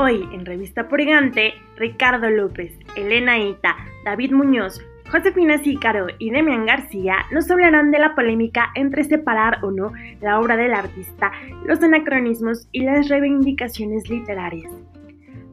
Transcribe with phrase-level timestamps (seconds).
[0.00, 3.74] Hoy en Revista Purgante, Ricardo López, Elena Ita,
[4.04, 9.72] David Muñoz, Josefina Sícaro y Demian García nos hablarán de la polémica entre separar o
[9.72, 9.90] no
[10.20, 11.32] la obra del artista,
[11.64, 14.70] los anacronismos y las reivindicaciones literarias.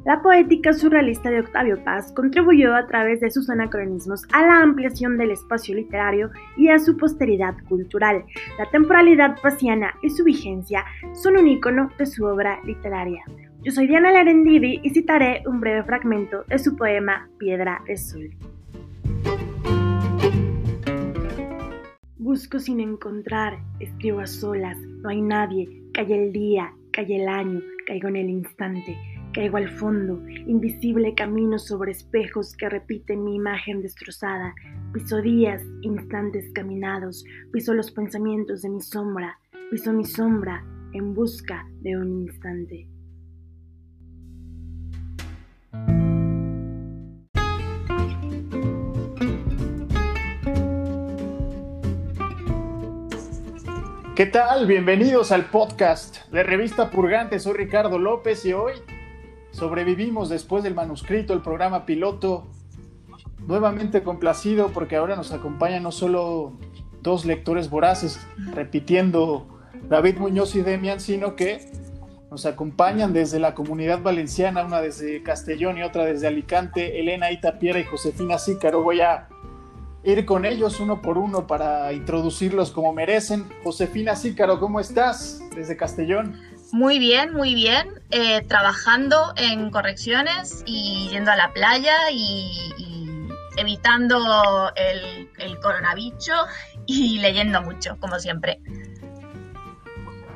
[0.06, 5.18] La poética surrealista de Octavio Paz contribuyó a través de sus anacronismos a la ampliación
[5.18, 8.24] del espacio literario y a su posteridad cultural.
[8.60, 10.86] La temporalidad paciana y su vigencia
[11.16, 13.24] son un icono de su obra literaria.
[13.66, 18.30] Yo soy Diana Larendivi y citaré un breve fragmento de su poema Piedra de Sol.
[22.20, 27.60] Busco sin encontrar, escribo a solas, no hay nadie, cae el día, cae el año,
[27.88, 28.96] caigo en el instante
[29.34, 34.54] Caigo al fondo, invisible camino sobre espejos que repiten mi imagen destrozada.
[34.94, 39.38] Piso días, instantes caminados, piso los pensamientos de mi sombra,
[39.72, 40.64] piso mi sombra
[40.94, 42.88] en busca de un instante.
[54.16, 54.66] ¿Qué tal?
[54.66, 57.38] Bienvenidos al podcast de Revista Purgante.
[57.38, 58.72] Soy Ricardo López y hoy
[59.52, 62.48] Sobrevivimos después del manuscrito, el programa piloto.
[63.46, 66.54] Nuevamente complacido porque ahora nos acompañan no solo
[67.02, 71.70] dos lectores voraces repitiendo David Muñoz y Demian, sino que
[72.32, 77.80] nos acompañan desde la comunidad valenciana, una desde Castellón y otra desde Alicante, Elena Itapiera
[77.80, 78.82] y Josefina Sícaro.
[78.82, 79.28] Voy a
[80.06, 83.46] ir con ellos uno por uno para introducirlos como merecen.
[83.64, 86.40] Josefina Sícaro, ¿cómo estás desde Castellón?
[86.72, 87.88] Muy bien, muy bien.
[88.12, 92.72] Eh, trabajando en correcciones y yendo a la playa y,
[93.58, 94.18] evitando
[94.76, 96.32] el, el coronavirus
[96.86, 98.60] y leyendo mucho, como siempre.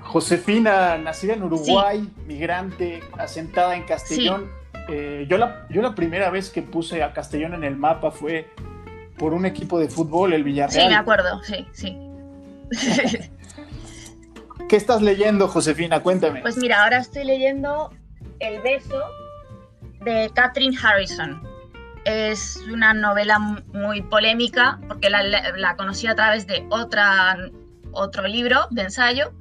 [0.04, 4.50] Josefina, nacida en Uruguay, migrante, asentada en Castellón.
[4.88, 8.50] Eh, yo, la, yo la primera vez que puse a Castellón en el mapa fue
[9.20, 10.82] por un equipo de fútbol, el Villarreal.
[10.82, 11.96] Sí, me acuerdo, sí, sí.
[14.70, 16.02] ¿Qué estás leyendo, Josefina?
[16.02, 16.42] Cuéntame.
[16.42, 17.92] Pues mira, ahora estoy leyendo
[18.40, 19.04] El beso
[20.02, 21.44] de Catherine Harrison.
[22.06, 27.38] Es una novela muy polémica porque la, conocí a través de otra,
[27.92, 29.34] otro libro de ensayo.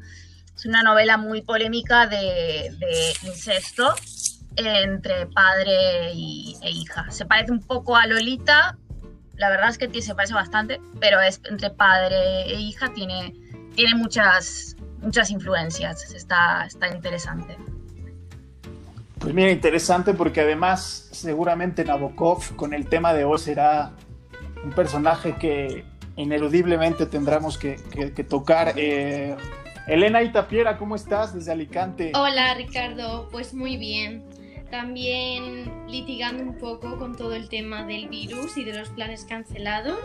[0.56, 2.72] Es una novela muy polémica de,
[3.22, 3.94] incesto
[4.56, 7.09] entre padre y, e hija.
[7.11, 8.77] Se parece un poco a Lolita,
[9.38, 13.32] la verdad es que se parece bastante, pero es entre padre e hija, tiene,
[13.75, 16.12] tiene muchas muchas influencias.
[16.12, 17.56] Está, está interesante.
[19.19, 23.93] Pues mira, interesante porque además seguramente Nabokov con el tema de hoy será
[24.62, 25.84] un personaje que
[26.16, 27.76] ineludiblemente tendremos que,
[28.28, 28.75] tocar.
[28.76, 29.37] Eh,
[29.87, 32.12] Elena Itapiera, ¿cómo estás desde Alicante?
[32.15, 34.28] Hola Ricardo, pues muy bien.
[34.71, 39.99] También litigando un poco con todo el tema del virus y de los planes cancelados,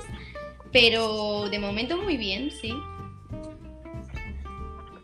[0.72, 2.74] pero de momento muy bien, sí.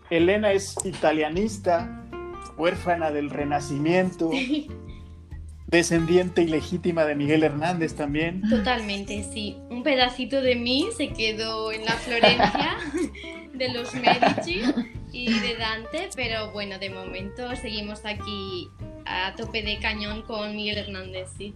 [0.10, 2.06] Elena es italianista,
[2.58, 4.32] huérfana del Renacimiento,
[5.70, 8.42] descendiente ilegítima de Miguel Hernández también.
[8.50, 9.58] Totalmente, sí.
[9.70, 12.78] Un pedacito de mí se quedó en la Florencia
[13.54, 14.62] de los Medici
[15.12, 18.70] y de Dante, pero bueno, de momento seguimos aquí
[19.06, 21.54] a tope de cañón con Miguel Hernández, sí.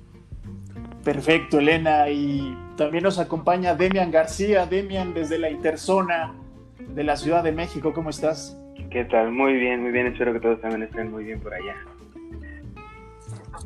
[1.04, 2.10] Perfecto, Elena.
[2.10, 4.66] Y también nos acompaña Demian García.
[4.66, 6.34] Demian desde la Interzona
[6.80, 7.94] de la Ciudad de México.
[7.94, 8.58] ¿Cómo estás?
[8.90, 9.32] ¿Qué tal?
[9.32, 10.08] Muy bien, muy bien.
[10.08, 11.76] Espero que todos también estén muy bien por allá.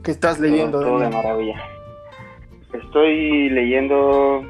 [0.04, 0.80] ¿Qué estás leyendo?
[0.80, 1.62] Todo, de maravilla.
[2.74, 4.46] Estoy leyendo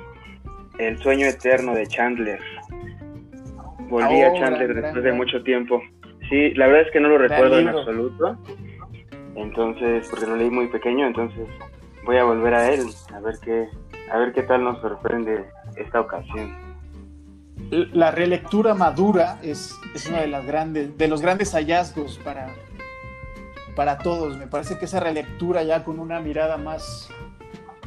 [0.79, 2.39] El sueño eterno de Chandler.
[3.89, 5.81] Volví a Chandler después de mucho tiempo.
[6.29, 8.37] Sí, la verdad es que no lo recuerdo en absoluto.
[9.35, 11.47] Entonces, porque lo leí muy pequeño, entonces
[12.03, 12.81] voy a volver a él
[13.13, 13.67] a ver qué,
[14.11, 16.67] a ver qué tal nos sorprende esta ocasión
[17.69, 22.47] la relectura madura es, es uno de, las grandes, de los grandes hallazgos para,
[23.77, 24.35] para todos.
[24.37, 27.09] Me parece que esa relectura ya con una mirada más,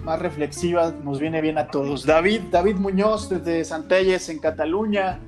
[0.05, 2.07] más reflexiva nos viene bien a todos.
[2.07, 5.19] David, David Muñoz desde Santelles en Cataluña.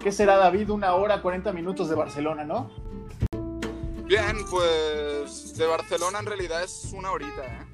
[0.00, 0.70] ¿Qué será David?
[0.70, 2.70] Una hora, 40 minutos de Barcelona, ¿no?
[4.06, 7.66] Bien, pues de Barcelona en realidad es una horita, ¿eh?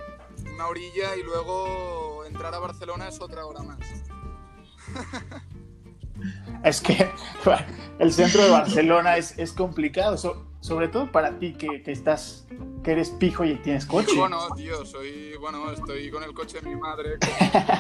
[0.53, 3.79] Una orilla y luego entrar a Barcelona es otra hora más.
[6.65, 7.09] es que
[8.01, 10.17] el centro de Barcelona es, es complicado,
[10.63, 12.47] sobre todo para ti que, que, estás,
[12.85, 14.15] que eres pijo y tienes coche.
[14.17, 17.19] Bueno, tío, soy, bueno, estoy con el coche de mi madre,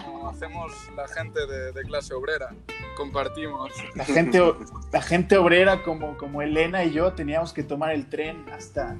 [0.04, 2.52] como, hacemos la gente de, de, clase obrera,
[2.96, 3.70] compartimos.
[3.94, 4.42] La gente,
[4.90, 8.96] la gente obrera como, como Elena y yo teníamos que tomar el tren hasta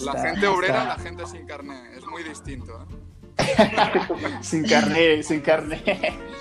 [0.00, 2.80] la gente obrera, la gente sin carne, es muy distinto.
[2.82, 3.08] ¿eh?
[4.40, 5.80] sin carne, sin carne.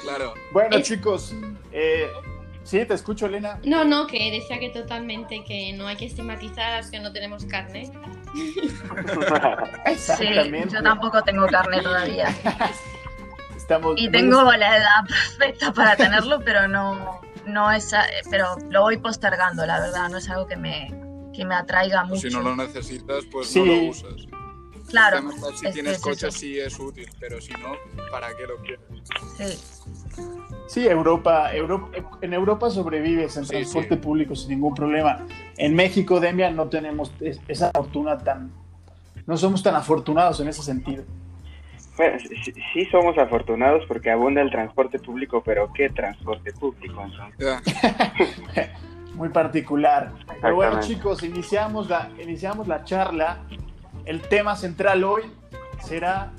[0.02, 0.34] Claro.
[0.52, 1.36] Bueno, chicos,
[1.72, 2.10] eh,
[2.68, 3.60] sí, te escucho, Elena.
[3.64, 7.12] No, no, que decía que totalmente que no hay que estigmatizar a los que no
[7.12, 7.92] tenemos carne.
[9.86, 10.70] Exactamente.
[10.70, 12.36] Sí, yo tampoco tengo carne todavía.
[13.56, 17.94] Estamos y tengo la edad perfecta para tenerlo, pero no, no es,
[18.30, 20.90] pero lo voy postergando, la verdad, no es algo que me,
[21.34, 22.30] que me atraiga mucho.
[22.30, 24.28] Si no lo necesitas, pues no lo usas.
[24.90, 25.22] Claro.
[25.56, 27.76] Si tienes coche sí es útil, pero si no,
[28.10, 28.86] ¿para qué lo quieres?
[29.38, 29.77] Sí.
[30.68, 31.90] Sí, Europa, Europa,
[32.22, 35.26] en Europa sobrevives en transporte público sin ningún problema.
[35.56, 38.52] En México, Demian, no tenemos esa fortuna tan...
[39.26, 41.04] No somos tan afortunados en ese sentido.
[41.96, 42.18] Bueno,
[42.74, 47.04] sí, somos afortunados porque abunda el transporte público, pero ¿qué transporte público
[49.16, 50.12] Muy particular.
[50.40, 53.40] Pero bueno, chicos, iniciamos la, iniciamos la charla.
[54.06, 55.24] El tema central hoy
[55.82, 56.34] será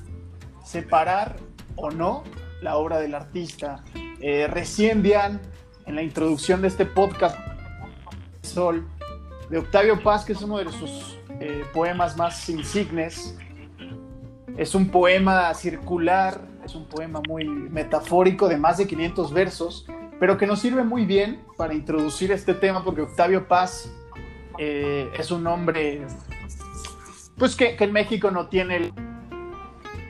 [0.63, 1.37] separar
[1.75, 2.23] o no
[2.61, 3.83] la obra del artista.
[4.21, 5.41] Eh, recién, Dian,
[5.87, 7.39] en la introducción de este podcast,
[8.43, 8.87] Sol,
[9.51, 13.37] de Octavio Paz, que es uno de sus eh, poemas más insignes,
[14.57, 19.87] es un poema circular, es un poema muy metafórico de más de 500 versos,
[20.19, 23.91] pero que nos sirve muy bien para introducir este tema porque Octavio Paz
[24.59, 26.07] eh, es un hombre,
[27.37, 28.93] pues que, en México no tiene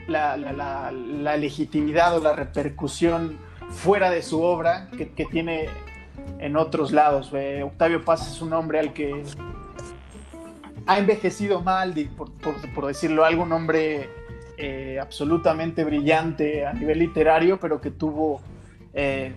[0.09, 0.91] la,
[1.37, 3.37] legitimidad o la repercusión
[3.69, 5.69] fuera de su obra que, tiene
[6.39, 7.31] en otros lados.
[7.63, 9.23] Octavio Paz es un hombre al que
[10.85, 12.31] ha envejecido mal, por,
[12.73, 14.09] por decirlo algo, un hombre
[14.61, 18.41] eh, absolutamente brillante a nivel literario, pero que tuvo
[18.93, 19.31] eh,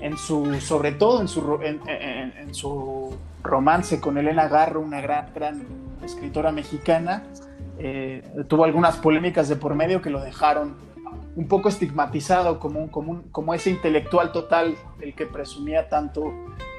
[0.00, 5.64] en su, sobre todo en su, en, su romance con Elena Garro, una gran, gran
[6.02, 7.22] escritora mexicana,
[7.78, 10.76] eh, tuvo algunas polémicas de por medio que lo dejaron
[11.36, 16.32] un poco estigmatizado como, como, como ese intelectual total del que presumía tanto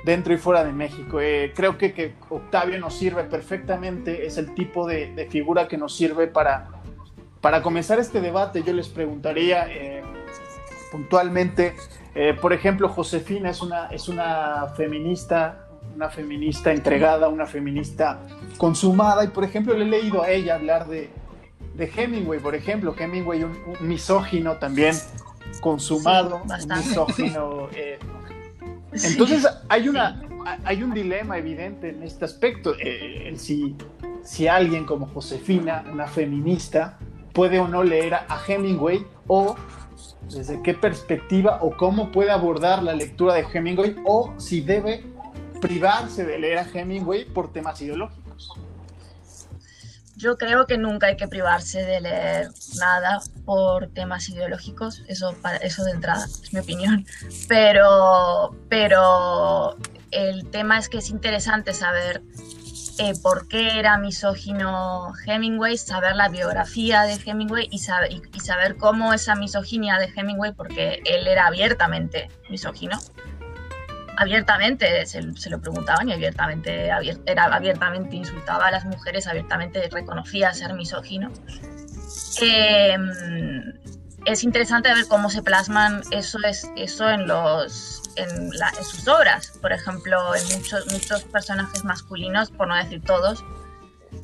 [0.05, 1.17] dentro y fuera de México.
[1.55, 6.27] creo que, que, Octavio nos sirve perfectamente, es el tipo de, figura que nos sirve
[6.27, 6.69] para
[7.45, 10.01] para comenzar este debate, yo les preguntaría eh,
[10.91, 11.75] puntualmente,
[12.15, 15.64] eh, por ejemplo, Josefina es una, es una feminista,
[15.95, 18.19] una feminista entregada, una feminista
[18.57, 21.09] consumada, y por ejemplo le he leído a ella hablar de,
[21.77, 24.95] Hemingway, por ejemplo, Hemingway un, misógino también
[25.61, 27.69] consumado, un misógino.
[27.77, 27.99] Eh.
[29.09, 30.21] entonces hay, una,
[30.63, 32.73] hay un dilema evidente en este aspecto,
[33.35, 33.75] si,
[34.23, 36.97] si alguien como Josefina, una feminista,
[37.33, 39.57] puede o no leer a Hemingway o
[40.29, 45.03] desde qué perspectiva o cómo puede abordar la lectura de Hemingway o si debe
[45.61, 48.49] privarse de leer a Hemingway por temas ideológicos.
[50.17, 52.47] Yo creo que nunca hay que privarse de leer
[52.79, 57.05] nada por temas ideológicos, eso, eso de entrada, es mi opinión.
[57.49, 59.75] Pero, pero
[60.11, 62.21] el tema es que es interesante saber
[62.97, 68.77] eh, por qué era misógino Hemingway, saber la biografía de Hemingway y, saber, y, saber
[68.77, 72.97] cómo esa misoginia de Hemingway, porque él era abiertamente misógino,
[74.17, 76.89] abiertamente se, lo preguntaban y abiertamente,
[77.25, 81.31] era, abiertamente insultaba a las mujeres, abiertamente reconocía ser misógino.
[82.41, 83.11] Em,
[84.25, 88.51] es interesante ver cómo se plasman eso, es, eso en los en,
[88.83, 89.57] sus obras.
[89.61, 93.43] Por ejemplo, en muchos, muchos personajes masculinos, por no decir todos,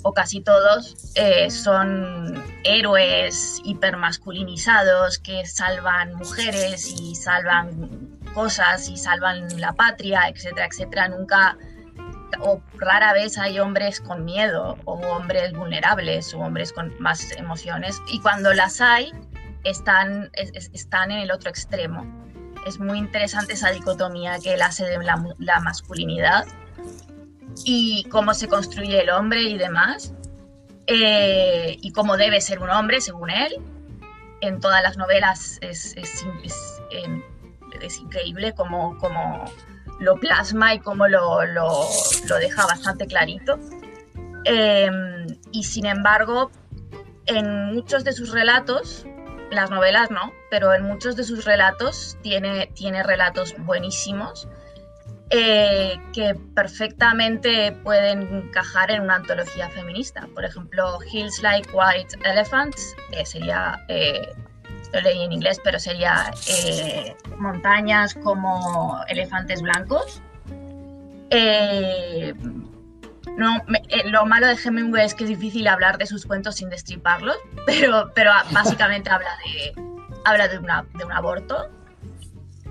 [0.04, 9.60] o casi todos, eh, son héroes hipermasculinizados que salvan mujeres y salvan cosas y salvan
[9.60, 11.08] la patria, etcétera, etcétera.
[11.10, 11.58] Nunca
[12.40, 18.02] o rara vez hay hombres con miedo o hombres vulnerables o hombres con más emociones
[18.08, 19.12] y cuando las hay
[19.64, 22.22] están, están en el otro extremo
[22.66, 26.46] es muy interesante esa dicotomía que él hace de la, masculinidad
[27.66, 30.14] y cómo se construye el hombre y demás,
[30.88, 33.56] eh, y cómo debe ser un hombre según él.
[34.42, 36.26] En todas las novelas es, es,
[38.00, 38.98] increíble cómo,
[40.00, 41.88] lo plasma y cómo lo, lo,
[42.40, 43.60] deja bastante clarito.
[44.46, 46.52] Em, y sin embargo,
[47.28, 49.06] en muchos de sus relatos
[49.52, 54.48] las novelas no, pero en muchos de sus relatos tiene, tiene relatos buenísimos
[55.30, 60.28] eh, que perfectamente pueden encajar en una antología feminista.
[60.34, 64.34] Por ejemplo, Hills Like White Elephants, que sería, eh,
[64.94, 70.22] lo leí en inglés, pero sería eh, montañas como elefantes blancos.
[73.38, 73.58] no,
[73.90, 77.38] eh, lo malo de Hemingway es que es difícil hablar de sus cuentos sin destriparlos,
[77.66, 79.74] pero, pero básicamente habla de,
[80.26, 81.70] habla de, una, un aborto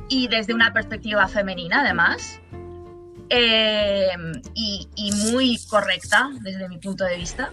[0.08, 2.40] y desde una perspectiva femenina además.
[3.32, 4.10] Eh,
[4.54, 7.50] y, muy correcta desde mi punto de vista.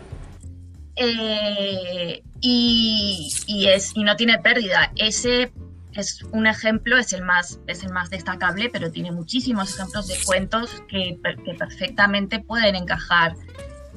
[0.97, 4.91] Eh, y, y, es, y no tiene pérdida.
[4.95, 5.51] Ese
[5.93, 10.15] es un ejemplo, es el, más, es el más destacable, pero tiene muchísimos ejemplos de
[10.25, 13.33] cuentos que, que perfectamente pueden encajar.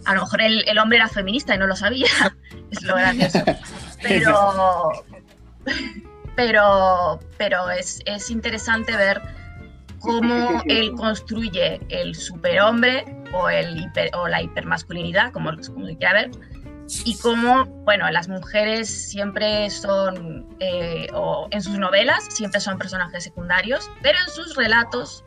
[0.07, 2.09] A lo mejor el, el, hombre era feminista y no lo sabía,
[2.71, 3.45] es lo gracioso.
[4.02, 5.04] Pero,
[6.37, 9.21] pero, pero es, es interesante ver
[9.99, 13.04] cómo él construye el superhombre
[13.35, 16.30] o, el hiper, o la hipermasculinidad, como, como se quiera ver,
[17.04, 23.25] y cómo, bueno, las mujeres siempre son, eh, o en sus novelas, siempre son personajes
[23.25, 25.25] secundarios, pero en sus relatos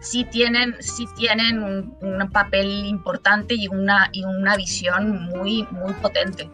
[0.00, 6.50] sí tienen, sí tienen un, papel importante y una, y una visión muy, muy potente.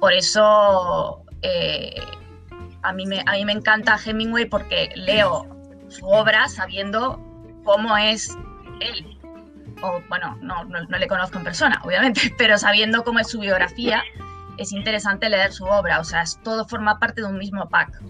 [0.00, 1.94] Por eso eh,
[2.82, 5.46] a, mí me, a mí me encanta Hemingway porque leo
[5.88, 7.20] su obra sabiendo
[7.64, 8.36] cómo es
[8.80, 9.13] él,
[9.84, 13.40] o bueno, no, no, no, le conozco en persona, obviamente, pero sabiendo cómo es su
[13.40, 14.02] biografía,
[14.56, 18.00] es interesante leer su obra, o sea, es, todo forma parte de un mismo pack.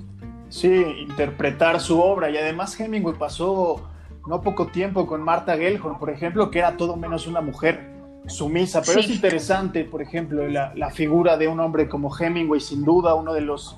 [0.49, 3.91] Sí, interpretar su obra y además Hemingway pasó
[4.27, 7.93] no poco tiempo con Marta Gellhorn, por ejemplo, que era todo menos una mujer
[8.27, 9.11] sumisa, pero sí.
[9.11, 13.35] es interesante, por ejemplo, la, la, figura de un hombre como Hemingway, sin duda, uno
[13.35, 13.77] de los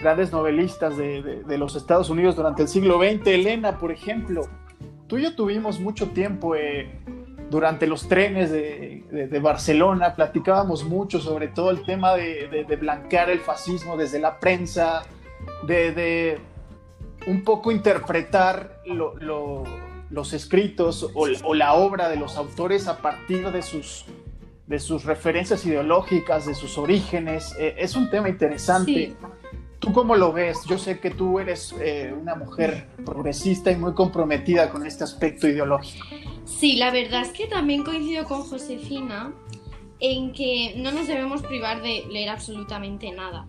[0.00, 3.26] grandes novelistas de, de, de los Estados Unidos durante el siglo XX.
[3.26, 4.42] Elena, por ejemplo,
[5.10, 7.00] tú y yo tuvimos mucho tiempo eh,
[7.50, 13.28] durante los trenes de, de, de, Barcelona, platicábamos mucho sobre todo el tema de, blanquear
[13.28, 15.02] el fascismo desde la prensa,
[15.66, 16.38] de,
[17.26, 19.64] un poco interpretar lo, lo,
[20.10, 24.06] los escritos o, o, la obra de los autores a partir de sus,
[24.68, 27.56] de sus referencias ideológicas, de sus orígenes.
[27.58, 28.92] Eh, es un tema interesante.
[28.92, 29.16] Sí.
[29.80, 30.58] ¿Tú cómo lo ves?
[30.68, 35.48] Yo sé que tú eres eh, una mujer progresista y muy comprometida con este aspecto
[35.48, 36.06] ideológico.
[36.58, 39.32] Sí, la verdad es que también coincido con Josefina
[40.00, 43.46] en que no nos debemos privar de leer absolutamente nada.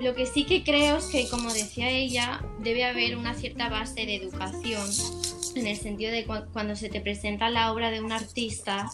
[0.00, 4.06] Lo que sí que creo es que, como decía ella, debe haber una cierta base
[4.06, 4.86] de educación,
[5.56, 8.88] en el sentido de cu cuando se te presenta la obra de un artista,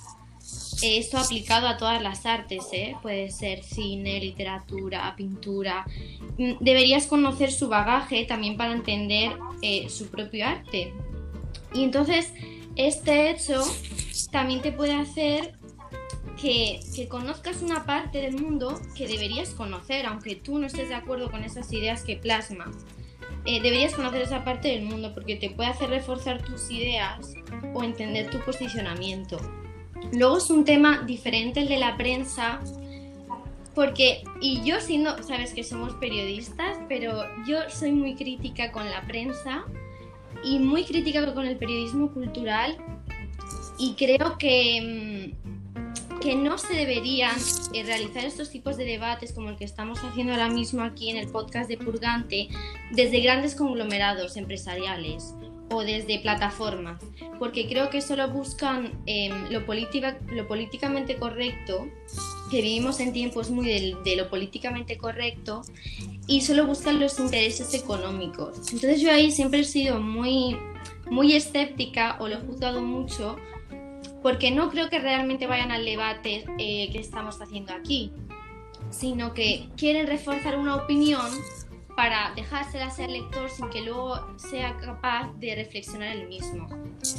[0.82, 2.96] esto aplicado a todas las artes, ¿eh?
[3.02, 5.86] puede ser cine, literatura, pintura.
[6.60, 9.32] Deberías conocer su bagaje también para entender
[9.62, 10.92] eh, su propio arte.
[11.72, 12.32] Y entonces,
[12.76, 13.62] este hecho
[14.30, 15.56] también te puede hacer
[16.40, 20.94] que, que, conozcas una parte del mundo que deberías conocer, aunque tú no estés de
[20.94, 22.70] acuerdo con esas ideas que plasma.
[23.46, 27.34] Eh, deberías conocer esa parte del mundo porque te puede hacer reforzar tus ideas
[27.74, 29.38] o entender tu posicionamiento.
[30.12, 32.60] Luego es un tema diferente el de la prensa,
[33.74, 39.02] porque, y yo siendo, sabes que somos periodistas, pero yo soy muy crítica con la
[39.02, 39.64] prensa
[40.44, 42.76] y muy crítica con el periodismo cultural.
[43.78, 45.34] Y creo que,
[46.20, 47.36] que no se deberían
[47.72, 51.16] eh, realizar estos tipos de debates como el que estamos haciendo ahora mismo aquí en
[51.16, 52.48] el podcast de Purgante
[52.92, 55.34] desde grandes conglomerados empresariales
[55.70, 57.00] o desde plataformas,
[57.38, 61.88] porque creo que solo buscan eh, lo, politica, lo políticamente correcto,
[62.50, 65.62] que vivimos en tiempos muy de, de, lo políticamente correcto,
[66.26, 68.58] y solo buscan los intereses económicos.
[68.72, 70.56] Entonces yo ahí siempre he sido muy,
[71.10, 73.36] muy escéptica o lo he juzgado mucho,
[74.22, 78.10] porque no creo que realmente vayan al debate eh, que estamos haciendo aquí,
[78.90, 81.26] sino que quieren reforzar una opinión
[81.94, 86.68] para dejársela ser lector sin que luego sea capaz de reflexionar el mismo.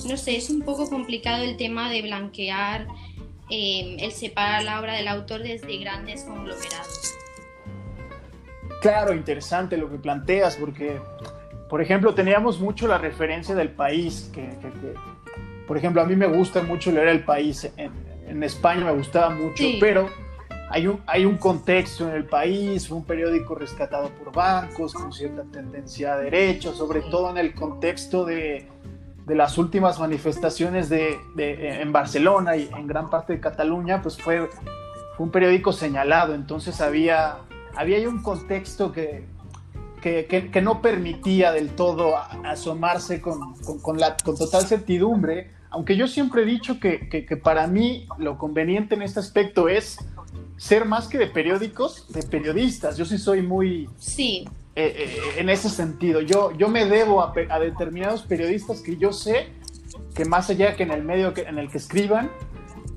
[0.08, 2.88] No sé, es un poco complicado el tema de blanquear,
[3.50, 7.16] eh, el separar la obra del autor desde grandes conglomerados.
[8.92, 11.00] Claro, interesante lo que planteas, porque,
[11.70, 14.94] por ejemplo, teníamos mucho la referencia del país, que, que, que
[15.68, 17.92] por ejemplo, a mí me gusta mucho leer el país, en,
[18.28, 19.78] en España me gustaba mucho, sí.
[19.80, 20.10] pero
[20.70, 25.44] hay un, hay un contexto en el país, un periódico rescatado por bancos, con cierta
[25.44, 28.68] tendencia a derecho, sobre todo en el contexto de,
[29.26, 34.18] de las últimas manifestaciones de, de, en Barcelona y en gran parte de Cataluña, pues
[34.18, 34.48] fue,
[35.16, 37.38] fue un periódico señalado, entonces había,
[37.76, 39.26] había un contexto que,
[40.02, 45.52] que, que, que no permitía del todo asomarse con, con, con, la, con total certidumbre,
[45.70, 49.98] aunque yo siempre he dicho que, que para mí lo conveniente en este aspecto es
[50.58, 52.98] ser más que de periódicos, de periodistas.
[52.98, 53.90] Yo sí soy muy...
[53.98, 54.48] Sí.
[54.76, 56.20] Eh, eh, en ese sentido.
[56.20, 59.48] Yo, yo me debo a, a, determinados periodistas que yo sé
[60.14, 62.30] que más allá que en el medio que, en el que escriban,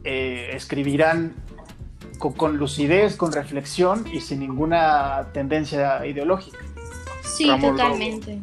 [0.02, 1.37] eh, escribirán
[2.18, 6.58] con, lucidez, con reflexión y sin ninguna tendencia ideológica.
[7.22, 8.40] Sí, totalmente.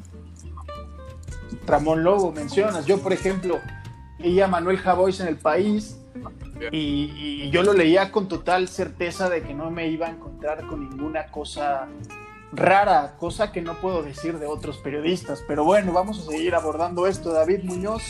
[1.65, 2.85] Ramón Lobo mencionas.
[2.85, 3.59] Yo, por ejemplo,
[4.19, 5.97] leía a Manuel Javois en el país
[6.71, 10.89] y, yo lo leía con total certeza de que no me iba a encontrar con
[10.89, 11.87] ninguna cosa
[12.51, 15.43] rara, cosa que no puedo decir de otros periodistas.
[15.47, 17.33] Pero bueno, vamos a seguir abordando esto.
[17.33, 18.03] David Muñoz.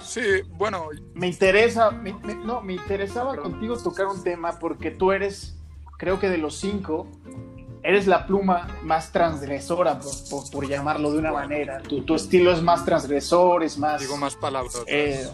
[0.00, 0.88] Sí, bueno.
[1.14, 1.90] Me interesa,
[2.44, 5.56] no, me interesaba contigo tocar un tema porque tú eres,
[5.98, 7.06] creo que de los cinco,
[7.82, 9.98] eres la pluma más transgresora,
[10.52, 11.80] por, llamarlo de una manera.
[11.82, 14.00] Tu, estilo es más transgresor, es más...
[14.00, 14.82] Digo más palabras.
[14.86, 15.26] Eh,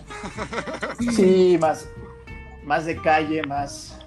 [1.13, 1.89] sí, más,
[2.65, 3.99] más de calle, más,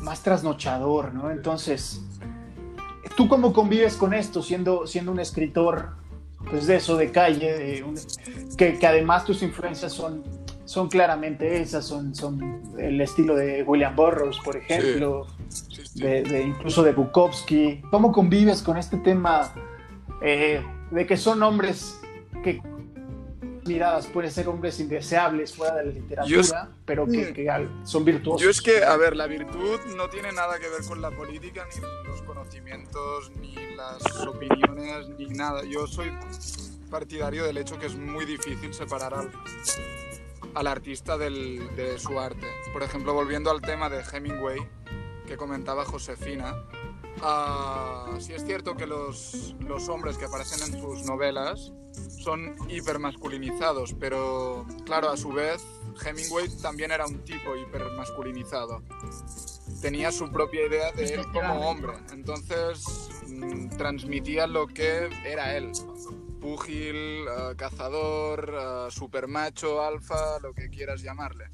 [0.00, 1.30] más trasnochador, ¿no?
[1.30, 2.00] Entonces,
[3.16, 5.99] ¿tú cómo convives con esto siendo, siendo un escritor,
[6.48, 7.84] pues de eso, de calle,
[8.56, 10.22] que, que además tus influencias son
[10.70, 15.26] son claramente esas, son, son el estilo de William Burroughs, por ejemplo,
[15.96, 17.82] De, incluso de Bukowski.
[17.90, 19.52] ¿Cómo convives con este tema
[20.22, 22.00] eh, de que son hombres
[22.44, 22.62] que
[23.64, 27.86] miradas pueden ser hombres indeseables fuera de la literatura, pero que, mm.
[27.86, 28.42] son virtuosos?
[28.42, 31.66] Yo es que, a ver, la virtud no tiene nada que ver con la política,
[31.74, 35.62] ni los conocimientos, ni las opiniones, ni nada.
[35.64, 36.12] Yo soy
[36.90, 39.30] partidario del hecho que es muy difícil separar al,
[40.54, 42.46] al artista de su arte.
[42.72, 44.60] Por ejemplo, volviendo al tema de Hemingway,
[45.26, 46.56] que comentaba Josefina,
[47.18, 51.72] uh, sí es cierto que los, los hombres que aparecen en sus novelas
[52.22, 55.62] son hipermasculinizados, pero claro, a su vez,
[56.04, 58.82] Hemingway también era un tipo hipermasculinizado.
[59.80, 65.72] Tenía su propia idea de él como hombre, entonces mm, transmitía lo que era él
[66.40, 71.50] púgil, uh, cazador, uh, supermacho, alfa, lo que quieras llamarle.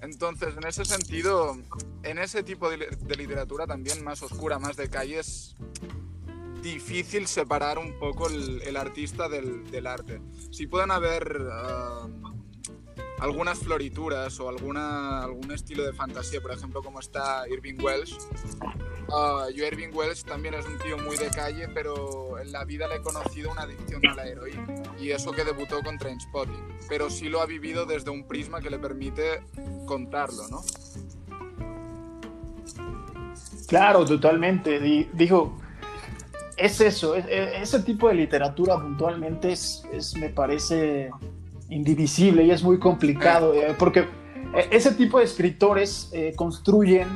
[0.00, 1.56] Entonces, en ese sentido,
[2.02, 2.76] en ese tipo de,
[3.16, 5.56] literatura también más oscura, más de calle, es
[6.62, 10.20] difícil separar un poco el, artista del, del, arte.
[10.50, 11.38] Si pueden haber
[13.20, 18.16] algunas florituras o alguna, algún estilo de fantasía, por ejemplo, como está Irving Welsh.
[19.08, 22.88] Uh, yo Irving Welsh también es un tío muy de calle, pero en la vida
[22.88, 24.82] le he conocido una adicción a la heroína.
[24.98, 26.78] Y eso que debutó con Trainspotting.
[26.88, 29.42] Pero sí lo ha vivido desde un prisma que le permite
[29.86, 30.62] contarlo, ¿no?
[33.68, 34.80] Claro, totalmente.
[35.12, 35.58] Digo,
[36.56, 41.10] es eso, ese tipo de literatura puntualmente es, es me parece
[41.74, 47.08] indivisible y es muy complicado, eh, porque eh, ese tipo de escritores eh, construyen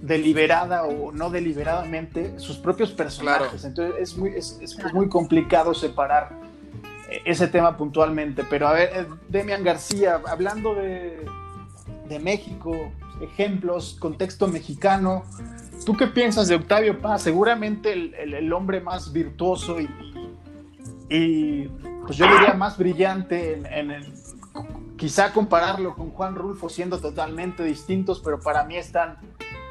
[0.00, 3.64] deliberada o no deliberadamente sus propios personajes.
[3.64, 6.40] Entonces es muy, es, muy complicado separar
[7.24, 8.44] ese tema puntualmente.
[8.44, 11.24] Pero a ver, Demian García, hablando de,
[12.08, 15.24] de México, ejemplos, contexto mexicano,
[15.84, 17.22] ¿tú qué piensas de Octavio Paz?
[17.22, 19.88] Seguramente el, el, hombre más virtuoso y,
[21.08, 21.68] y
[22.04, 24.12] pues yo diría más brillante en, el,
[24.96, 29.18] quizá compararlo con Juan Rulfo siendo totalmente distintos, pero para mí están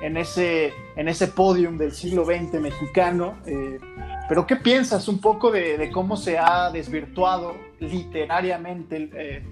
[0.02, 3.38] en ese, en ese podium del siglo XX mexicano.
[3.46, 3.80] Eh,
[4.28, 9.44] pero ¿qué piensas un poco de, cómo se ha desvirtuado literariamente eh,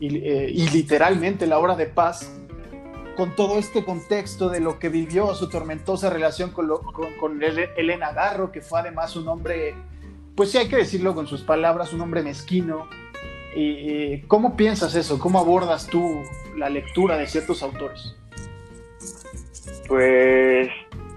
[0.00, 2.30] eh, y, literalmente la obra de paz
[3.16, 8.12] con todo este contexto de lo que vivió su tormentosa relación con, con, con Elena
[8.12, 9.74] Garro, que fue además un hombre
[10.38, 12.88] pues sí hay que decirlo con sus palabras, un hombre mezquino.
[13.56, 15.18] y ¿Cómo piensas eso?
[15.18, 16.22] ¿Cómo abordas tú
[16.56, 18.16] la lectura de ciertos autores?
[19.88, 20.68] Pues,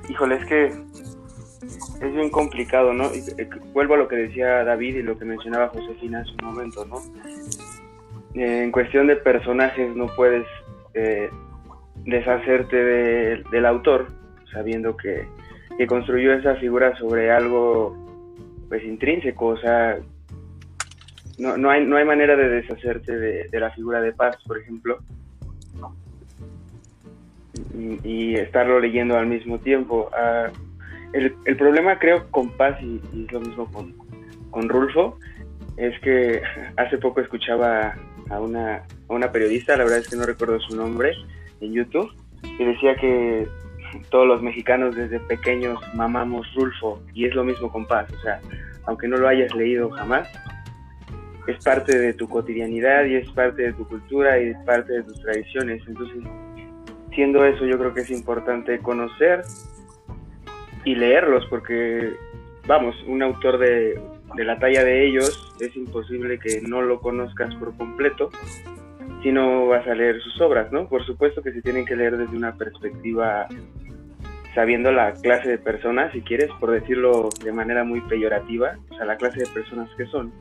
[0.10, 3.12] híjole, es que es bien complicado, ¿no?
[3.14, 6.84] Eh, vuelvo a lo que decía David y lo que mencionaba Josefina hace un momento,
[6.86, 7.00] ¿no?
[8.34, 10.48] En cuestión de personajes no puedes
[10.96, 11.30] eh,
[12.06, 14.08] deshacerte del autor,
[14.52, 15.28] sabiendo que
[15.88, 18.11] construyó esa figura sobre algo
[18.72, 20.00] pues intrínseco, o sea,
[21.38, 23.12] no, no, hay, no hay manera de deshacerte
[23.50, 25.00] de, la figura de Paz, por ejemplo,
[28.06, 30.10] y, estarlo leyendo al mismo tiempo.
[30.14, 30.50] Ah,
[31.12, 33.94] el, el, problema creo con Paz, y, es lo mismo con,
[34.52, 35.20] con, Rulfo,
[35.76, 36.42] es que
[36.78, 37.94] hace poco escuchaba
[38.30, 41.12] a una, a una periodista, la verdad es que no recuerdo su nombre,
[41.60, 42.10] en YouTube,
[42.58, 43.50] y decía que
[44.10, 48.40] todos los mexicanos desde pequeños mamamos Rulfo y es lo mismo con Paz, o sea,
[48.86, 50.28] aunque no lo hayas leído jamás,
[51.48, 55.04] es parte de tu cotidianidad y es parte de tu cultura y es parte de
[55.04, 55.82] tus tradiciones.
[55.88, 56.24] Entonces,
[57.14, 59.42] siendo eso, yo creo que es importante conocer
[60.86, 62.14] y leerlos porque,
[62.68, 64.00] vamos, un autor de,
[64.36, 68.30] de la talla de ellos es imposible que no lo conozcas por completo
[69.22, 70.88] si no vas a leer sus obras, ¿no?
[70.88, 73.48] Por supuesto que se tienen que leer desde una perspectiva
[74.54, 79.06] sabiendo la clase de personas, si quieres, por decirlo de manera muy peyorativa, o sea,
[79.06, 80.32] la clase de personas que son,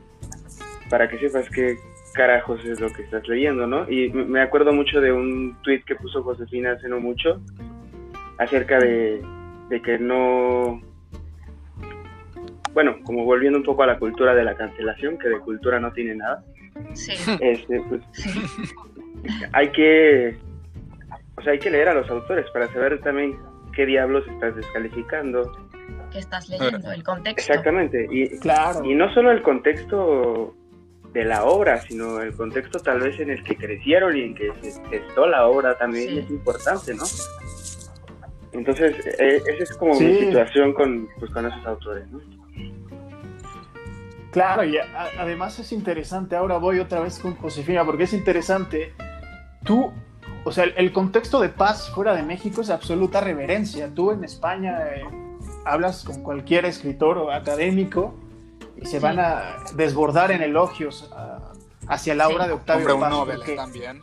[0.89, 1.77] para que sepas qué
[2.13, 3.89] carajos es lo que estás leyendo, ¿no?
[3.89, 7.41] Y me acuerdo mucho de un tweet que puso Josefina hace no mucho
[8.37, 9.21] acerca de,
[9.83, 10.81] que no...
[12.73, 15.91] Bueno, como volviendo un poco a la cultura de la cancelación, que de cultura no
[15.93, 16.43] tiene nada.
[16.93, 17.13] Sí.
[17.39, 18.01] Este, pues,
[19.53, 20.37] hay que...
[21.37, 23.37] O sea, hay que leer a los autores para saber también
[23.71, 25.51] qué diablos estás descalificando.
[26.11, 26.91] ¿Qué estás leyendo?
[26.91, 27.51] El contexto.
[27.51, 28.07] Exactamente.
[28.11, 28.83] Y, Claro.
[28.83, 30.55] y no solo el contexto
[31.13, 34.51] de la obra, sino el contexto tal vez en el que crecieron y en que
[34.61, 36.19] se gestó la obra también Sí.
[36.19, 37.03] es importante, ¿no?
[38.53, 40.19] Entonces, eh, esa es como mi Sí.
[40.25, 42.19] situación con, pues, con esos autores, ¿no?
[44.31, 48.93] Claro, y a- además es interesante, ahora voy otra vez con Josefina, porque es interesante,
[49.65, 49.91] tú,
[50.43, 53.89] o sea, el, el contexto de paz fuera de México es absoluta reverencia.
[53.93, 55.03] Tú en España eh,
[55.65, 58.15] hablas con cualquier escritor o académico
[58.77, 59.03] y se Sí.
[59.03, 61.51] van a desbordar en elogios a-
[61.87, 62.33] hacia la Sí.
[62.33, 63.09] obra de Octavio un Paz.
[63.11, 64.01] Nobel porque- también.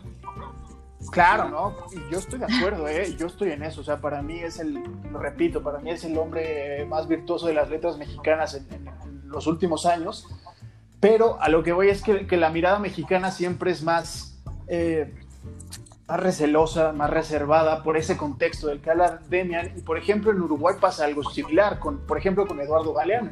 [1.12, 1.74] Claro, ¿no?
[1.92, 3.14] Y yo estoy de acuerdo, ¿eh?
[3.16, 3.80] Yo estoy en eso.
[3.80, 4.74] O sea, para mí es el,
[5.10, 8.88] lo repito, para mí es el hombre más virtuoso de las letras mexicanas en, en-
[8.88, 10.26] en los últimos años.
[11.00, 15.14] Pero a lo que voy es que, que la mirada mexicana siempre es más, eh,
[16.08, 19.72] más recelosa, más reservada por ese contexto del que habla Demian.
[19.76, 23.30] Y por ejemplo, en Uruguay pasa algo similar, con, por ejemplo, con Eduardo Galeano.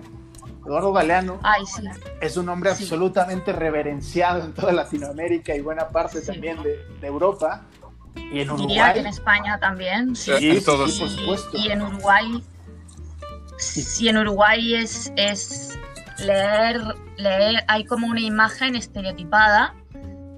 [0.67, 1.83] Eduardo Galeano Ay, sí.
[2.21, 2.83] es un hombre Sí.
[2.83, 6.27] absolutamente reverenciado en toda Latinoamérica y buena parte Sí.
[6.27, 7.63] también de, de Europa.
[8.17, 8.93] Y en Diría Uruguay.
[8.95, 10.17] que en España también.
[10.17, 10.33] Sí.
[10.39, 11.57] Sí, sí, sí, por Y- supuesto.
[11.57, 12.45] Y, en Uruguay,
[13.59, 15.79] si en Uruguay es, es
[16.19, 16.81] leer,
[17.17, 19.75] leer, hay como una imagen estereotipada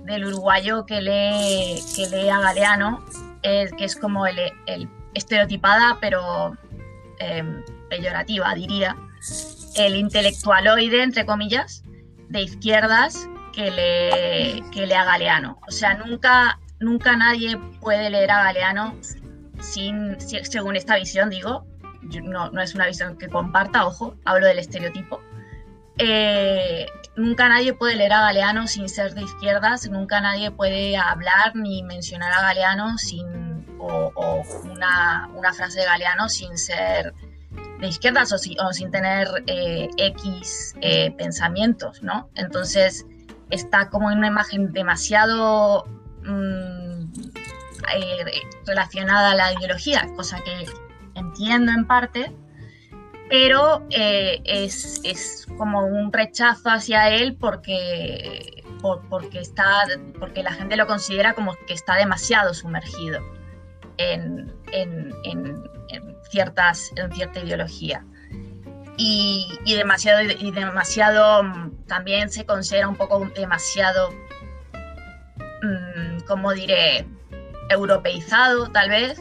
[0.09, 3.05] del uruguayo que lee, que lee a Galeano,
[3.42, 4.38] que es como el,
[5.14, 6.57] estereotipada, pero
[7.18, 7.42] eh,
[7.88, 8.97] peyorativa, diría,
[9.77, 11.83] el intelectualoide, entre comillas,
[12.29, 15.59] de izquierdas que lee, que lee a Galeano.
[15.66, 18.94] O sea, nunca, nunca nadie puede leer a Galeano
[19.61, 21.66] sin, si- según esta visión, digo,
[22.23, 25.21] no, no es una visión que comparta, ojo, hablo del estereotipo.
[25.99, 31.55] Eh, nunca nadie puede leer a Galeano sin ser de izquierdas, nunca nadie puede hablar
[31.57, 37.13] ni mencionar a Galeano sin, o, una, una frase de Galeano sin ser
[37.81, 42.29] de izquierdas o, si- o sin tener eh, X eh, pensamientos, ¿no?
[42.37, 43.05] Entonces
[43.51, 45.85] está como en una imagen demasiado
[46.23, 47.11] mm,
[48.67, 50.67] relacionada a la ideología, cosa que
[51.15, 52.33] entiendo en parte,
[53.29, 59.85] pero eh, es, es como un rechazo hacia él porque, por- porque, está,
[60.19, 63.21] porque la gente lo considera como que está demasiado sumergido
[63.99, 65.62] en, en- en-
[66.31, 68.05] ciertas, en cierta ideología.
[68.99, 71.43] Y, y demasiado, y demasiado
[71.87, 74.11] también se considera un poco demasiado,
[75.62, 77.07] mm, como diré,
[77.71, 79.19] europeizado tal vez,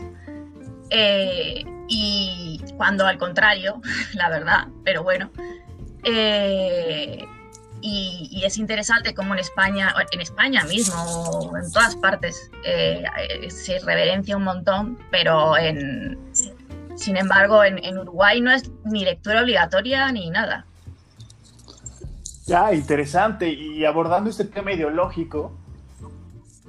[0.90, 2.47] eh, y
[2.78, 3.82] cuando al contrario,
[4.14, 5.30] la verdad, pero bueno.
[6.04, 7.26] eh,
[7.82, 13.04] y, es interesante cómo en España, en España mismo, en todas partes, eh,
[13.50, 16.18] se reverencia un montón, pero en,
[16.96, 20.66] sin embargo en Uruguay no es ni lectura obligatoria ni nada.
[22.48, 23.50] Ya, interesante.
[23.50, 25.52] Y abordando este tema ideológico,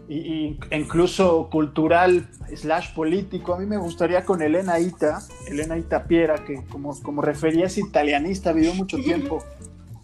[0.09, 6.05] y, y incluso cultural slash político, a mí me gustaría con Elena Ita, Elena Ita
[6.05, 9.45] Piera, que como, como refería es italianista, vivió mucho tiempo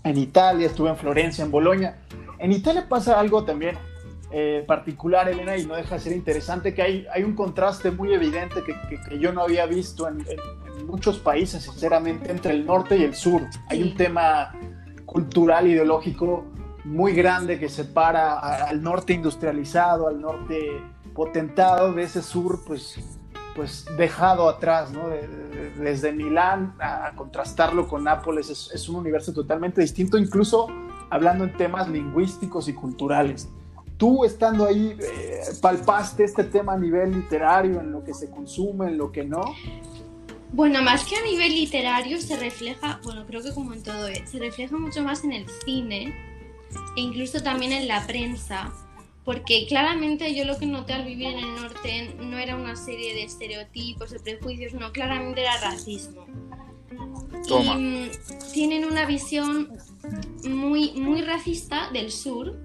[0.05, 1.97] en Italia, estuvo en Florencia, en Bolonia.
[2.39, 3.77] En Italia pasa algo también
[4.31, 8.13] eh, particular, Elena, y no deja de ser interesante, que hay, hay un contraste muy
[8.13, 12.53] evidente que, que- que yo no había visto en, en- en muchos países, sinceramente, entre
[12.53, 13.43] el norte y el sur.
[13.69, 14.53] Hay un tema
[15.07, 16.45] cultural, ideológico
[16.85, 20.83] muy grande que separa al norte industrializado, al norte
[21.15, 22.99] potentado de ese sur, pues,
[23.57, 25.09] pues dejado atrás, ¿no?
[25.09, 30.19] De- de- desde Milán a, a contrastarlo con Nápoles es, es un universo totalmente distinto,
[30.19, 30.67] incluso
[31.11, 33.49] hablando en temas lingüísticos y culturales.
[33.97, 38.89] Tú estando ahí, eh, palpaste este tema a nivel literario, en lo que se consume,
[38.89, 39.43] en lo que no.
[40.53, 44.25] Bueno, más que a nivel literario se refleja, bueno, creo que como en todo, eh,
[44.27, 46.15] se refleja mucho más en el cine
[46.97, 48.73] e incluso también en la prensa,
[49.25, 53.15] porque claramente yo lo que noté al vivir en el norte no era una serie
[53.15, 56.27] de estereotipos o prejuicios, no, claramente era racismo.
[57.49, 57.75] Toma.
[57.75, 58.11] Y mm,
[58.53, 59.71] tienen una visión
[60.45, 62.64] muy, muy racista del sur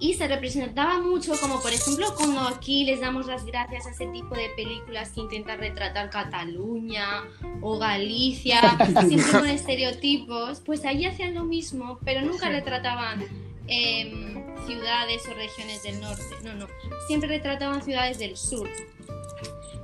[0.00, 4.06] y se representaba mucho como por ejemplo cuando aquí les damos las gracias a ese
[4.06, 7.24] tipo de películas que intentan retratar Cataluña
[7.60, 8.60] o Galicia,
[9.08, 13.24] siempre con estereotipos, pues ahí hacían lo mismo, pero nunca retrataban
[13.66, 16.66] em, ciudades o regiones del norte, no, no,
[17.06, 18.68] siempre retrataban ciudades del sur.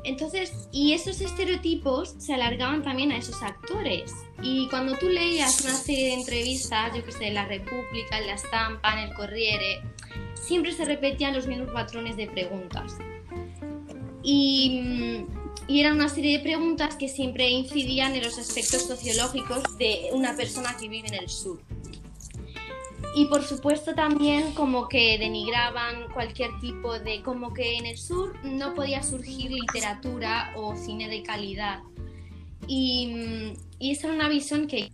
[0.04, 4.12] Entonces, y esos estereotipos se alargaban también a esos actores.
[4.42, 8.26] Y cuando tú leías una serie de entrevistas, yo que sé, en La República, en
[8.26, 9.82] La Estampa, en El Corriere,
[10.34, 12.96] siempre se repetían los mismos patrones de preguntas.
[14.22, 19.78] Y, mm, y eran una serie de preguntas que siempre incidían en los aspectos sociológicos
[19.78, 21.60] de una persona que vive en el sur.
[23.16, 28.34] Y por supuesto también como que denigraban cualquier tipo de, como que en el sur
[28.44, 31.80] no podía surgir literatura o cine de calidad.
[32.66, 34.90] Y, mm, y esa era una visión que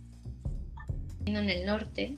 [1.25, 2.17] en el norte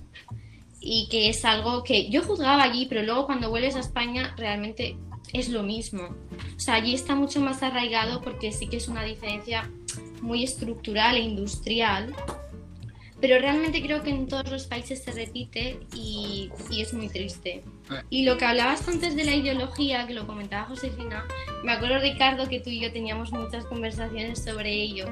[0.85, 4.97] y que es algo que yo juzgaba allí, pero luego cuando vuelves a España realmente
[5.31, 6.03] es lo mismo.
[6.03, 9.71] O sea, allí está mucho más arraigado porque sí que es una diferencia
[10.21, 12.13] muy estructural e industrial,
[13.21, 17.63] pero realmente creo que en todos los países se repite y, y es muy triste.
[18.09, 21.25] Y lo que hablabas antes de la ideología, que lo comentaba Josefina,
[21.63, 25.05] me acuerdo Ricardo que tú y yo teníamos muchas conversaciones sobre ello,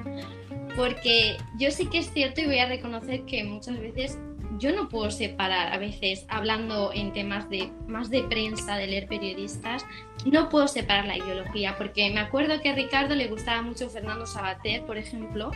[0.75, 4.17] porque yo sí que es cierto y voy a reconocer que muchas veces
[4.61, 9.07] yo no puedo separar a veces hablando en temas de más de prensa, de leer
[9.07, 9.83] periodistas,
[10.23, 14.27] no puedo separar la ideología, porque me acuerdo que a Ricardo le gustaba mucho Fernando
[14.27, 15.51] Sabater, por ejemplo.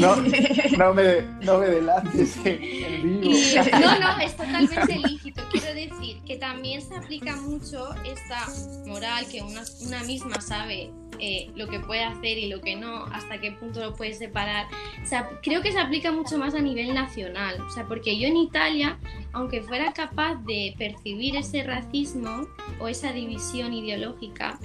[0.00, 3.34] No, no, me, no me delantes en vivo.
[3.80, 5.42] no, no, es totalmente lícito.
[5.50, 8.46] Quiero decir que también se aplica mucho esta
[8.86, 10.90] moral que una, una misma sabe
[11.22, 14.66] eh, lo que puede hacer y lo que no, hasta qué punto lo puede separar.
[15.02, 17.60] O sea, creo que se aplica mucho más a nivel nacional.
[17.60, 18.98] O sea, porque yo en Italia,
[19.32, 22.48] aunque fuera capaz de percibir ese racismo
[22.80, 24.58] o esa división ideológica,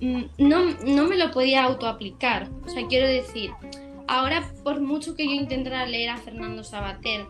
[0.00, 2.48] no, no me lo podía autoaplicar.
[2.64, 3.50] O sea, quiero decir,
[4.08, 7.26] ahora por mucho que yo intentara leer a Fernando Sabater,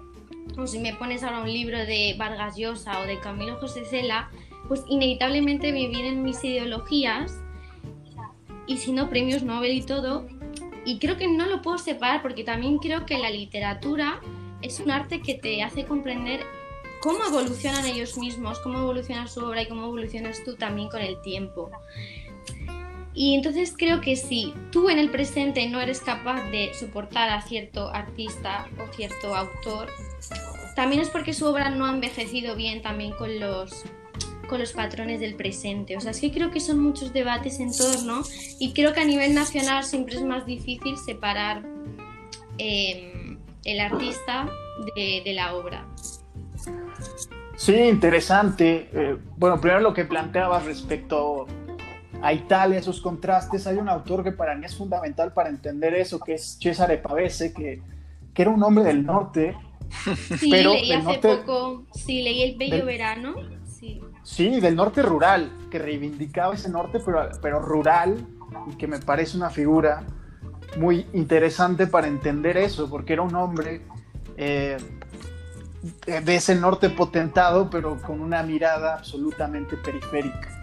[0.56, 4.30] o si me pones ahora un libro de Vargas Llosa o de Camilo José Cela,
[4.68, 7.38] pues inevitablemente me vienen mis ideologías
[8.66, 10.26] y si no premios Nobel y todo.
[10.84, 14.20] Y creo que no lo puedo separar porque también creo que la literatura
[14.62, 16.40] es un arte que te hace comprender
[17.00, 21.20] cómo evolucionan ellos mismos, cómo evoluciona su obra y cómo evolucionas tú también con el
[21.20, 21.70] tiempo.
[23.12, 27.42] Y entonces creo que si tú en el presente no eres capaz de soportar a
[27.42, 29.88] cierto artista o cierto autor,
[30.76, 33.84] también es porque su obra no ha envejecido bien también con los
[34.50, 35.96] con los patrones del presente.
[35.96, 38.22] O sea, es que creo que son muchos debates en torno
[38.58, 41.62] y creo que a nivel nacional siempre es más difícil separar
[42.58, 44.48] em, el artista
[44.96, 45.86] de, la obra.
[47.54, 48.88] Sí, interesante.
[48.92, 51.46] Eh, bueno, primero lo que planteabas respecto
[52.22, 56.20] a Italia, esos contrastes, hay un autor que para mí es fundamental para entender eso,
[56.20, 57.82] que es Cesare Pavese, que,
[58.34, 59.56] que era un hombre del norte.
[60.38, 63.34] Sí, leí hace poco, sí, leí El Bello Verano
[64.22, 68.26] Sí, del norte rural, que reivindicaba ese norte, pero, pero rural,
[68.70, 70.04] y que me parece una figura
[70.76, 73.82] muy interesante para entender eso, porque era un hombre
[74.36, 74.76] eh,
[76.04, 80.59] de ese norte potentado, pero con una mirada absolutamente periférica.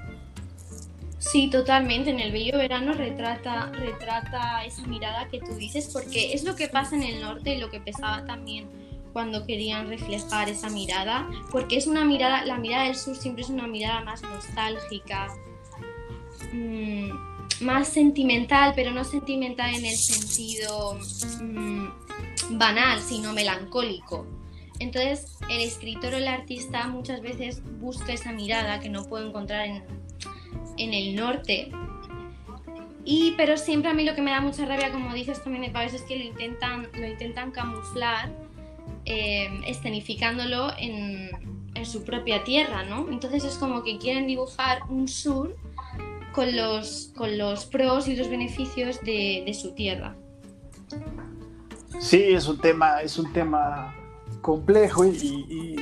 [1.32, 2.10] Sí, totalmente.
[2.10, 6.70] En el Bello Verano retrata, retrata esa mirada que tú dices, porque es lo que
[6.70, 8.70] pasa en el norte y lo que pesaba también
[9.12, 13.50] cuando querían reflejar esa mirada, porque es una mirada, la mirada del sur siempre es
[13.50, 15.28] una mirada más nostálgica,
[16.54, 17.10] mm,
[17.62, 20.98] más sentimental, pero no sentimental en el sentido
[21.42, 24.26] mm, banal, sino melancólico.
[24.80, 29.66] Entonces, el escritor o el artista muchas veces busca esa mirada que no puedo encontrar
[29.66, 29.84] en,
[30.78, 31.72] en el norte.
[33.04, 36.02] Y, pero siempre a mí lo que me da mucha rabia, como dices también es
[36.02, 38.32] que lo intentan, lo intentan camuflar
[39.06, 41.32] eh, escenificándolo en,
[41.86, 43.08] su propia tierra, ¿no?
[43.10, 45.56] Entonces es como que quieren dibujar un sur
[46.34, 50.16] con los, con los pros y los beneficios de, su tierra.
[52.00, 53.96] Sí, es un tema, es un tema
[54.42, 55.76] complejo y,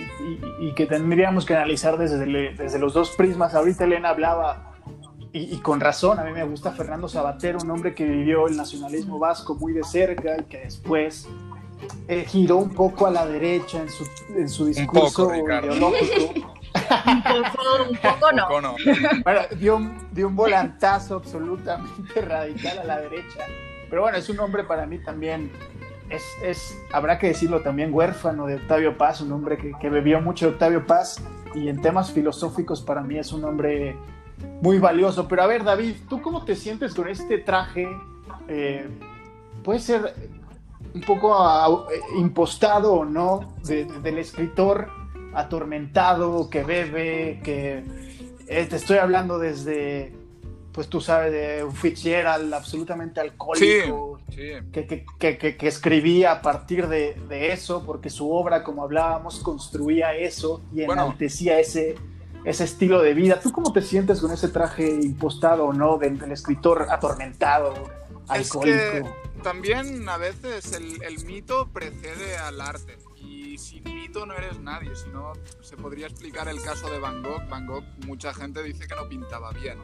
[0.75, 3.53] que tendríamos que analizar desde, desde, los dos prismas.
[3.55, 4.73] Ahorita Elena hablaba,
[5.31, 9.19] y, con razón, a mí me gusta Fernando Sabater, un hombre que vivió el nacionalismo
[9.19, 11.27] vasco muy de cerca y que después
[12.07, 16.33] eh, giró un poco a la derecha en su, en su discurso ideológico.
[16.33, 18.47] un poco, un poco no.
[19.23, 23.45] Bueno, dio, un, dio un volantazo absolutamente radical a la derecha.
[23.89, 25.51] Pero bueno, es un hombre para mí también,
[26.09, 30.51] es, habrá que decirlo también, huérfano de Octavio Paz, un hombre que, bebió mucho de
[30.53, 31.21] Octavio Paz
[31.53, 33.97] y en temas filosóficos para mí es un hombre
[34.61, 35.27] muy valioso.
[35.27, 37.87] Pero a ver, David, ¿tú cómo te sientes con este traje?
[38.47, 38.87] Eh,
[39.63, 40.13] puede ser
[40.93, 41.87] un poco
[42.17, 44.89] impostado o no del escritor
[45.33, 47.83] atormentado que bebe, que
[48.47, 50.13] eh, te estoy hablando desde,
[50.75, 58.09] pues tú sabes, de un Fitzgerald absolutamente alcohólico, Que, escribía a partir de, eso, porque
[58.09, 61.95] su obra, como hablábamos, construía eso y enaltecía ese,
[62.43, 63.39] ese estilo de vida.
[63.39, 67.73] ¿Tú cómo te sientes con ese traje impostado o no del, escritor atormentado,
[68.27, 69.15] alcohólico?
[69.43, 74.95] también a veces el, el mito precede al arte y sin mito no eres nadie,
[74.95, 77.47] si no se podría explicar el caso de Van Gogh.
[77.47, 79.77] Van Gogh mucha gente dice que no pintaba bien,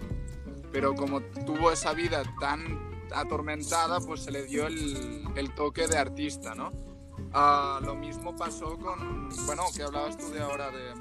[0.71, 5.97] pero como tuvo esa vida tan atormentada, pues se le dio el, el toque de
[5.97, 6.71] artista, ¿no?
[7.33, 10.93] Ah, lo mismo pasó con, bueno, que hablabas tú de ahora de,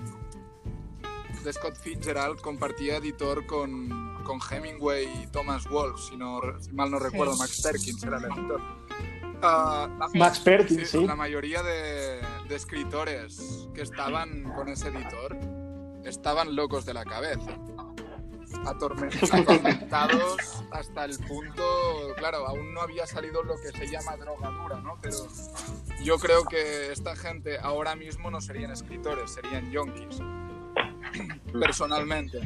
[1.42, 6.40] de Scott Fitzgerald, compartía editor con, con Hemingway y Thomas Wolfe, si, no,
[6.72, 8.60] mal no recuerdo, Max Perkins era el editor.
[9.42, 15.36] Ah, Max Perkins, sí, La mayoría de, de, escritores que estaban con ese editor
[16.04, 17.58] estaban locos de la cabeza.
[18.66, 21.62] Atormentados hasta el punto,
[22.16, 24.98] claro, aún no había salido lo que se llama drogadura, ¿no?
[25.00, 25.26] Pero
[26.02, 30.18] yo creo que esta gente ahora mismo no serían escritores, serían yonkis,
[31.52, 32.40] personalmente.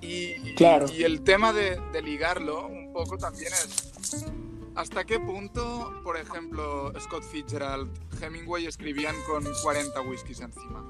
[0.00, 0.86] Y, claro.
[0.90, 4.26] y, el tema de, de ligarlo un poco también es
[4.74, 7.90] ¿Hasta qué punto, por ejemplo, Scott Fitzgerald,
[8.22, 10.84] Hemingway escribían con 40 whiskies encima?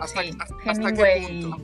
[0.00, 0.20] ¿Hasta,
[0.64, 1.56] hasta, qué punto?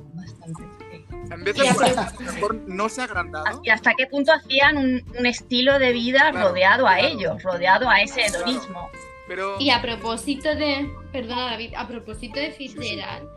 [1.31, 3.61] En vez de mejor no se ha agrandado.
[3.63, 8.27] ¿Y hasta qué punto hacían un, estilo de vida rodeado a ellos, rodeado a ese
[8.27, 8.91] hedonismo?
[9.27, 9.57] Pero...
[9.59, 13.29] Y a propósito de, perdona David, a propósito de Fitzgerald,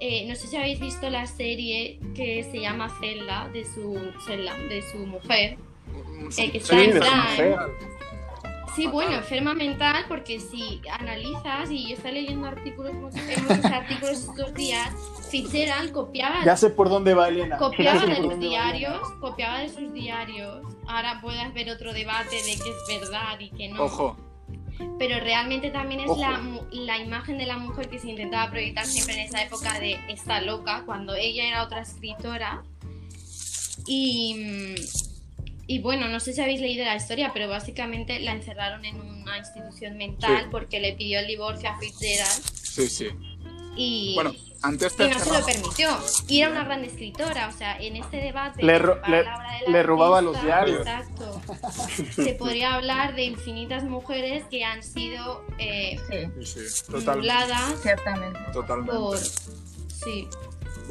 [0.00, 4.56] eh, no sé si habéis visto la serie que se llama Zelda de su Zelda,
[4.68, 5.58] de su mujer,
[6.36, 7.68] eh, que está enferma.
[8.78, 13.18] Sí, bueno, enferma mental, porque si analizas, y yo estoy leyendo artículos, muchos,
[13.64, 14.94] artículos estos días,
[15.28, 16.44] Fitzgerald copiaba.
[16.44, 17.56] Ya sé por dónde va Elena.
[17.56, 20.62] Copiaba de sus diarios, copiaba de sus diarios.
[20.86, 23.82] Ahora puedes ver otro debate de que es verdad y que no.
[23.82, 24.16] Ojo.
[24.96, 29.14] Pero realmente también es la, la, imagen de la mujer que se intentaba proyectar siempre
[29.14, 32.62] en esa época de esta loca, cuando ella era otra escritora.
[33.88, 34.76] Y,
[35.70, 39.36] y bueno, no sé si habéis leído la historia, pero básicamente la encerraron en una
[39.36, 42.42] institución mental porque le pidió el divorcio a Fitzgerald.
[42.62, 43.08] Sí, sí.
[43.76, 45.90] Y, bueno, antes y no se lo permitió.
[46.26, 48.80] Y era una gran escritora, o sea, en este debate le,
[49.68, 50.80] le, robaba los diarios.
[50.80, 51.38] Exacto.
[52.14, 55.98] se podría hablar de infinitas mujeres que han sido eh,
[56.42, 56.60] sí,
[57.82, 58.40] Ciertamente.
[58.54, 58.96] Totalmente.
[58.96, 60.26] Por, sí.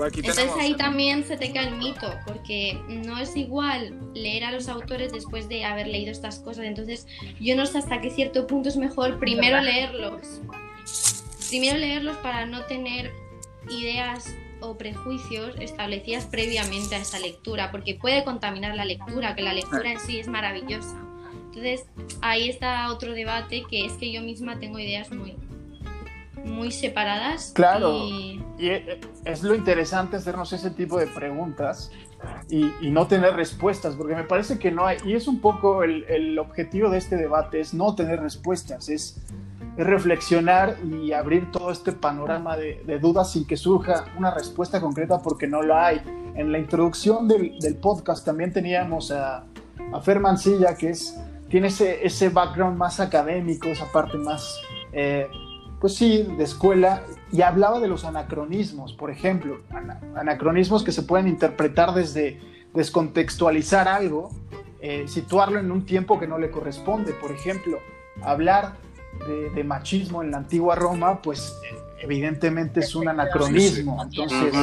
[0.06, 4.70] Entonces ahí también se te cae el mito, porque no es igual leer a los
[4.70, 6.66] autores después de haber leído estas cosas.
[6.66, 7.08] Entonces
[7.40, 10.42] yo no sé hasta qué cierto punto es mejor primero leerlos.
[11.50, 13.12] Primero leerlos para no tener
[13.70, 19.54] ideas o prejuicios establecidas previamente a esa lectura, porque puede contaminar la lectura, que la
[19.54, 20.96] lectura en sí es maravillosa.
[21.48, 21.86] Entonces
[22.22, 25.36] ahí está otro debate que es que yo misma tengo ideas muy,
[26.48, 27.52] muy separadas.
[27.54, 27.94] Claro.
[27.94, 28.44] Y...
[29.26, 31.92] es lo interesante hacernos ese tipo de preguntas
[32.50, 36.40] y, no tener respuestas, porque me parece que no hay, y es un poco el,
[36.40, 39.22] objetivo de este debate, es no tener respuestas, es,
[39.78, 45.46] reflexionar y abrir todo este panorama de, dudas sin que surja una respuesta concreta, porque
[45.48, 46.02] no la hay.
[46.36, 49.44] En la introducción del, podcast también teníamos a,
[49.94, 54.60] a Fer Mancilla, que es, tiene ese, ese background más académico, esa parte más...
[54.94, 55.28] Eh,
[55.80, 59.62] pues sí, de escuela, y hablaba de los anacronismos, por ejemplo,
[60.16, 62.40] anacronismos que se pueden interpretar desde
[62.74, 64.32] descontextualizar algo,
[64.82, 67.80] eh, situarlo en un tiempo que no le corresponde, por ejemplo,
[68.22, 68.76] hablar
[69.54, 71.56] de, machismo en la antigua Roma, pues
[72.00, 74.54] evidentemente es un anacronismo, entonces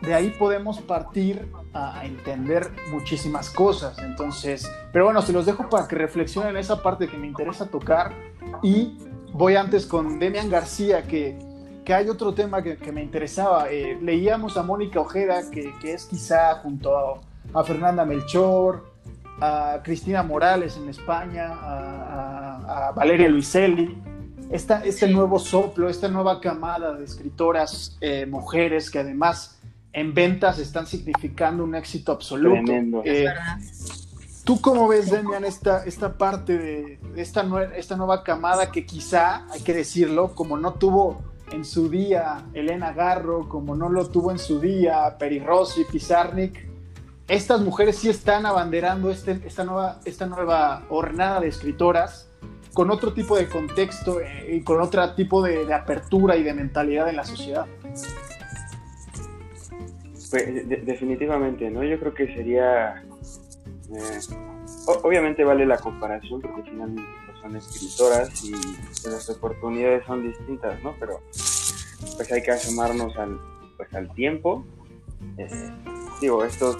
[0.00, 3.98] de ahí podemos partir a entender muchísimas cosas.
[3.98, 8.12] Entonces, pero bueno, se los dejo para que reflexionen esa parte que me interesa tocar
[8.62, 8.96] y
[9.32, 11.36] voy antes con Demian García, que,
[11.84, 13.70] que hay otro tema que, que me interesaba.
[13.70, 17.20] Eh, leíamos a Mónica Ojeda, que, que, es quizá junto
[17.52, 18.84] a, Fernanda Melchor,
[19.40, 23.98] a Cristina Morales en España, a, a, Valeria Luiselli.
[24.50, 29.58] Esta, este nuevo soplo, esta nueva camada de escritoras eh, mujeres que además
[29.94, 32.64] en ventas están significando un éxito absoluto.
[32.64, 33.02] Tremendo.
[33.04, 33.26] Eh,
[34.44, 39.62] ¿Tú cómo ves, Demian, esta, esta parte de esta, esta nueva camada que quizá, hay
[39.62, 44.38] que decirlo, como no tuvo en su día Elena Garro, como no lo tuvo en
[44.38, 46.66] su día Peri Rossi, Pizarnik,
[47.26, 52.28] estas mujeres sí están abanderando este, esta, nueva, esta nueva hornada de escritoras
[52.74, 57.08] con otro tipo de contexto eh, y con otro tipo de, apertura y de mentalidad
[57.08, 57.66] en la sociedad.
[60.30, 61.84] Pues, definitivamente, ¿no?
[61.84, 63.04] Yo creo que sería
[63.92, 64.20] eh,
[64.86, 68.52] obviamente vale la comparación porque finalmente pues, son escritoras y
[69.08, 70.94] las oportunidades son distintas, ¿no?
[70.98, 71.20] Pero
[72.16, 73.38] pues hay que asomarnos al,
[73.76, 74.64] pues, al tiempo.
[75.38, 75.70] Eh,
[76.20, 76.76] digo, esto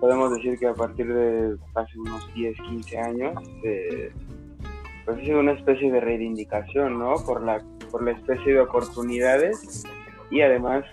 [0.00, 3.34] podemos decir que a partir de hace unos 10, 15 años,
[3.64, 4.12] eh,
[5.04, 7.14] pues sido una especie de reivindicación, ¿no?
[7.24, 9.84] Por la, por la especie de oportunidades
[10.30, 10.84] y además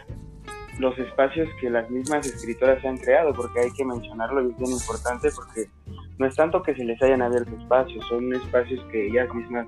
[0.79, 4.71] los espacios que las mismas escritoras han creado, porque hay que mencionarlo y es bien
[4.71, 5.69] importante porque
[6.17, 9.67] no es tanto que se les hayan abierto espacios, son espacios que ellas mismas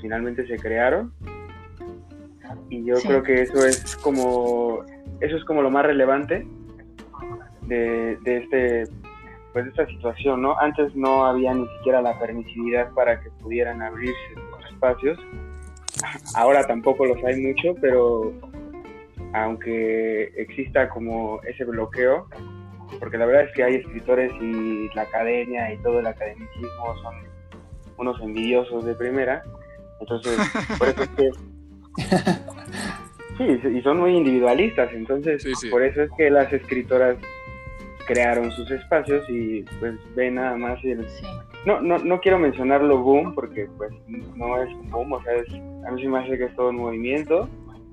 [0.00, 1.12] finalmente se crearon
[2.68, 4.84] y yo creo que eso es como
[5.20, 6.46] eso es como lo más relevante
[7.62, 8.84] de, de este
[9.52, 10.58] pues de esta situación, ¿no?
[10.58, 15.18] Antes no había ni siquiera la permisividad para que pudieran abrirse los espacios.
[16.34, 18.32] Ahora tampoco los hay mucho, pero
[19.32, 22.28] aunque exista como ese bloqueo,
[22.98, 27.14] porque la verdad es que hay escritores y la academia y todo el academicismo son
[27.96, 29.42] unos envidiosos de primera,
[30.00, 30.38] entonces
[30.78, 31.30] por eso es que...
[33.38, 37.16] Sí, y son muy individualistas, entonces por eso es que las escritoras
[38.06, 41.06] crearon sus espacios y pues ven nada más el...
[41.64, 43.92] No, no, no quiero mencionarlo boom porque pues
[44.36, 46.76] no es un boom, o sea, a mí se me hace que es todo un
[46.76, 47.48] movimiento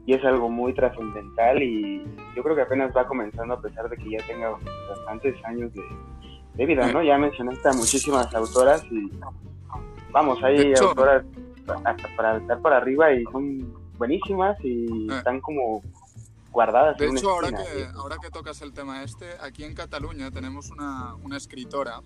[0.09, 2.03] y es algo muy trascendental y
[2.35, 4.57] yo creo que apenas va comenzando a pesar de que ya tenga
[4.89, 5.71] bastantes años
[6.55, 7.03] de, vida, ¿no?
[7.03, 9.11] Ya mencionaste a muchísimas autoras y
[10.11, 11.23] vamos, hay autoras
[11.85, 15.17] hasta para estar para arriba y son buenísimas y eh.
[15.17, 15.83] están como
[16.49, 16.97] guardadas.
[16.97, 21.13] De hecho, ahora, que, ahora que tocas el tema este, aquí en Cataluña tenemos una,
[21.23, 22.01] una escritora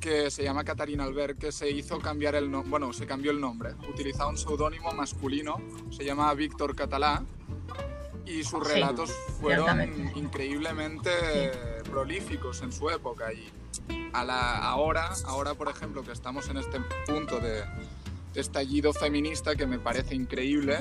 [0.00, 3.40] que se llama Catarina Albert, que se hizo cambiar el nombre, bueno, se cambió el
[3.40, 7.24] nombre, utilizaba un seudónimo masculino, se llama Víctor Catalá,
[8.26, 11.10] y sus relatos fueron increíblemente
[11.90, 13.32] prolíficos en su época.
[13.32, 13.48] Y
[14.12, 17.62] a la, ahora, ahora, por ejemplo, que estamos en este punto de,
[18.34, 20.78] de estallido feminista que me parece increíble,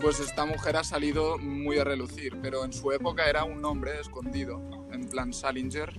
[0.00, 3.98] pues esta mujer ha salido muy a relucir, pero en su época era un nombre
[4.00, 4.60] escondido,
[4.92, 5.92] en plan Salinger,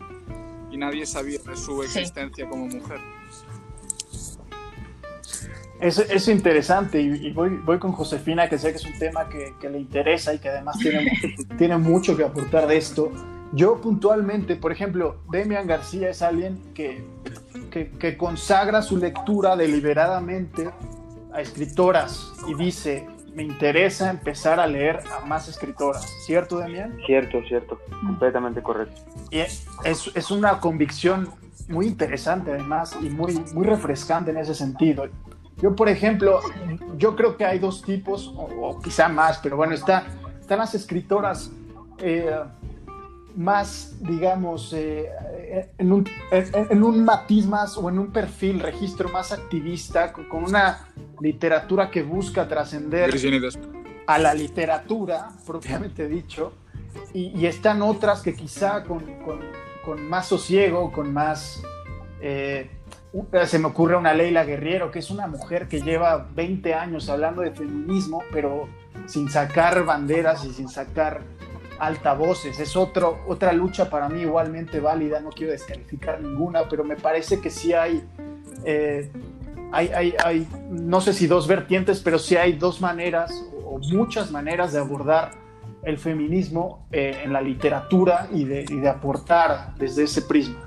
[0.75, 2.99] y nadie sabía de su existencia como mujer.
[5.79, 9.53] Es, es interesante y, voy, voy, con Josefina, que sé que es un tema que,
[9.59, 11.11] que le interesa y que además tiene,
[11.57, 13.11] tiene, mucho que aportar de esto.
[13.53, 17.05] Yo puntualmente, por ejemplo, Demian García es alguien que,
[17.71, 20.69] que, que consagra su lectura deliberadamente
[21.33, 26.05] a escritoras y dice, me interesa empezar a leer a más escritoras.
[26.25, 26.97] ¿Cierto, Damián?
[27.05, 29.01] Cierto, cierto, completamente correcto.
[29.29, 31.29] Y es, es una convicción
[31.67, 35.07] muy interesante además y muy, muy refrescante en ese sentido.
[35.57, 36.39] Yo, por ejemplo,
[36.97, 40.05] yo creo que hay dos tipos, o, quizá más, pero bueno, está,
[40.39, 41.51] están las escritoras
[41.99, 42.29] eh,
[43.35, 45.09] más, digamos, eh,
[45.77, 50.87] en, un, en, un, matiz más o en un perfil, registro más activista, con, una
[51.19, 53.13] literatura que busca trascender
[54.07, 56.53] a la literatura, propiamente dicho,
[57.13, 59.39] y, están otras que quizá con, con,
[59.83, 61.61] con, más sosiego, con más...
[62.21, 62.69] Eh,
[63.45, 67.41] se me ocurre una Leila Guerriero, que es una mujer que lleva 20 años hablando
[67.41, 68.67] de feminismo, pero
[69.05, 71.21] sin sacar banderas y sin sacar
[71.79, 72.59] altavoces.
[72.59, 77.39] Es otro, otra lucha para mí igualmente válida, no quiero descalificar ninguna, pero me parece
[77.39, 78.03] que sí hay,
[78.63, 79.11] eh,
[79.71, 84.73] hay, hay, no sé si dos vertientes, pero sí hay dos maneras o muchas maneras
[84.73, 85.31] de abordar
[85.83, 90.65] el feminismo eh, en la literatura y de, y de aportar desde ese prisma.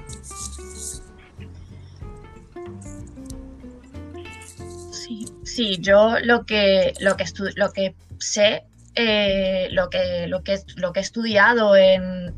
[4.93, 7.25] Sí, sí, yo lo que, lo que,
[7.57, 12.34] lo que sé eh, lo, que, lo, que, lo que he estudiado en,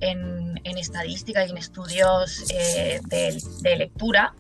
[0.62, 4.34] estadística y en estudios eh, de, lectura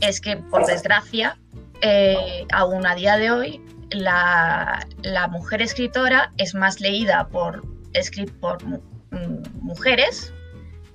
[0.00, 1.38] es que, por desgracia,
[1.80, 3.60] eh, aún a día de hoy,
[3.90, 4.86] la,
[5.30, 7.62] mujer escritora es más leída por,
[8.40, 8.58] por
[9.60, 10.32] mujeres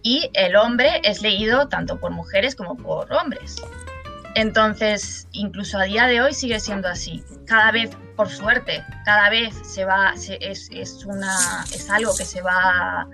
[0.03, 3.55] y el hombre es leído tanto por mujeres como por hombres.
[4.35, 7.23] Entonces, incluso a día de hoy sigue siendo así.
[7.45, 13.07] Cada vez, por suerte, cada vez se va, es, una, es algo que se va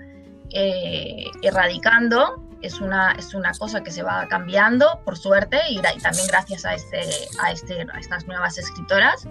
[0.50, 6.26] eh, erradicando, es una, es una cosa que se va cambiando, por suerte, y, también
[6.26, 7.02] gracias a, este,
[7.40, 9.28] a, este, a estas nuevas escritoras.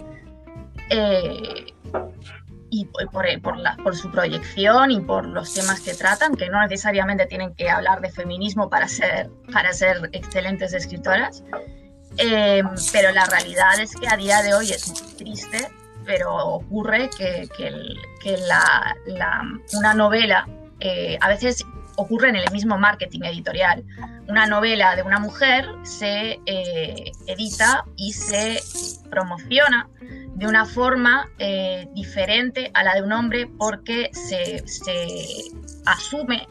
[0.90, 1.74] Eh,
[2.70, 3.06] y por,
[3.42, 7.54] por, la, por, su proyección y por los temas que tratan, que no necesariamente tienen
[7.54, 11.44] que hablar de feminismo para ser, para ser excelentes escritoras.
[12.18, 15.70] Eh, pero la realidad es que a día de hoy es muy triste,
[16.06, 18.96] pero ocurre que, que, la,
[19.74, 20.48] una novela
[20.80, 23.84] eh, a veces ocurre en el mismo marketing editorial.
[24.28, 28.60] Una novela de una mujer se eh, edita y se
[29.10, 29.90] promociona
[30.36, 34.64] de una forma eh, diferente a la de un hombre porque se,
[35.86, 36.48] asume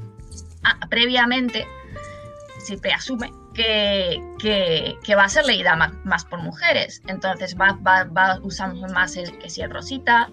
[0.63, 1.67] ah, previamente,
[2.65, 3.33] se preasume
[3.63, 7.03] que, va a ser leída más, por mujeres.
[7.07, 10.31] Entonces va, va, va usamos más el que si es Rosita,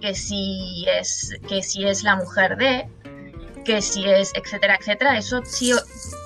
[0.00, 2.88] que si es, que si es la mujer de,
[3.64, 5.16] que si es, etcétera, etcétera.
[5.16, 5.72] Eso sí,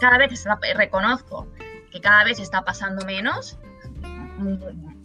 [0.01, 1.49] cada vez está, reconozco
[1.91, 3.59] que cada vez está pasando menos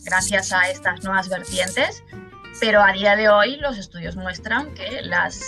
[0.06, 2.04] gracias a estas nuevas vertientes,
[2.62, 5.42] pero a día de hoy los estudios muestran que las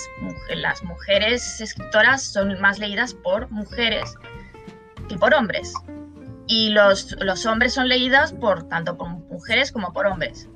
[0.84, 4.16] mujeres escritoras son más leídas por mujeres
[5.08, 5.74] que por hombres.
[6.48, 10.48] Y los, los hombres son leídas por tanto por mujeres como por hombres.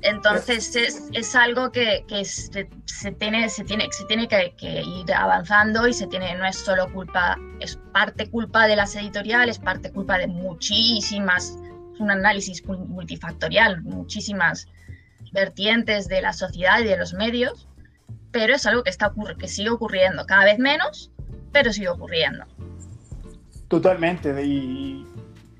[0.00, 4.82] Entonces es, es algo que, que se, se, tiene, se tiene, se tiene que, que,
[4.82, 9.58] ir avanzando y se tiene, no es solo culpa, es parte culpa de las editoriales,
[9.58, 11.58] parte culpa de muchísimas
[12.00, 14.68] un análisis multifactorial, muchísimas
[15.32, 17.68] vertientes de la sociedad y de los medios,
[18.30, 21.10] pero es algo que, está que sigue ocurriendo, cada vez menos,
[21.52, 22.44] pero sigue ocurriendo.
[23.68, 25.06] Totalmente, y,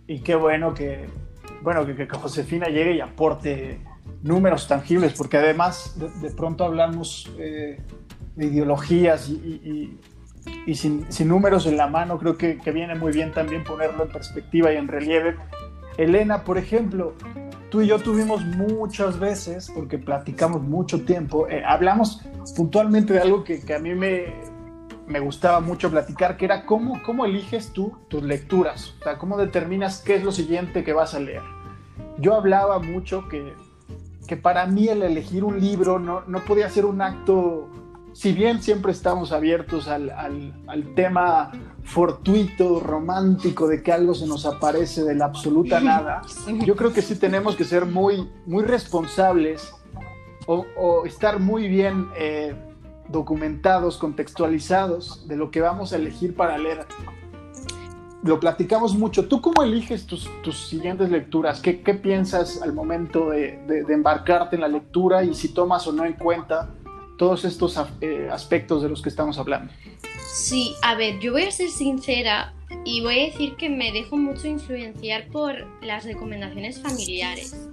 [0.07, 1.07] y qué bueno que,
[1.63, 3.81] bueno, que, que, Josefina llegue y aporte
[4.23, 7.81] números tangibles, porque además de, pronto hablamos eh,
[8.35, 9.99] de ideologías y,
[10.67, 14.05] y sin, sin, números en la mano, creo que, que viene muy bien también ponerlo
[14.05, 15.37] en perspectiva y en relieve.
[15.97, 17.15] Elena, por ejemplo,
[17.71, 22.23] tú y yo tuvimos muchas veces, porque platicamos mucho tiempo, eh, hablamos
[22.57, 24.35] puntualmente de algo que, a mí me,
[25.09, 29.37] me, gustaba mucho platicar, que era cómo, cómo eliges tú tus lecturas, o sea, cómo
[29.37, 31.43] determinas qué es lo siguiente que vas a leer.
[32.19, 33.55] Yo hablaba mucho que,
[34.27, 37.69] que para mí el elegir un libro no, no podía ser un acto
[38.19, 40.13] si bien siempre estamos abiertos al,
[40.97, 41.53] tema
[41.85, 46.23] fortuito, romántico, de que algo se nos aparece de la absoluta nada,
[46.65, 49.73] yo creo que sí tenemos que ser muy, muy responsables
[50.47, 52.57] o, estar muy bien eh,
[53.09, 56.87] documentados, contextualizados de lo que vamos a elegir para leer.
[58.23, 59.29] Lo platicamos mucho.
[59.29, 60.29] ¿Tú cómo eliges tus,
[60.69, 61.61] siguientes lecturas?
[61.61, 66.05] ¿Qué, piensas al momento de, de embarcarte en la lectura y si tomas o no
[66.05, 66.71] en cuenta
[67.19, 69.71] todos estos eh, aspectos de los que estamos hablando.
[70.33, 72.55] Sí, a ver, yo voy a ser sincera
[72.85, 77.69] y voy a decir que me dejo mucho influenciar por las recomendaciones familiares.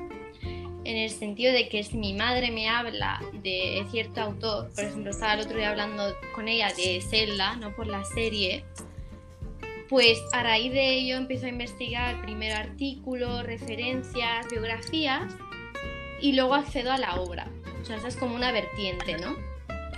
[0.86, 5.10] En el sentido de que si mi madre me habla de cierto autor, por ejemplo,
[5.10, 8.64] estaba el otro día hablando con ella de Zelda, no por la serie,
[9.90, 15.34] pues a raíz de ello empiezo a investigar primero artículos, referencias, biografías
[16.22, 17.50] y luego accedo a la obra.
[17.82, 19.36] O sea, esa es como una vertiente, ¿no?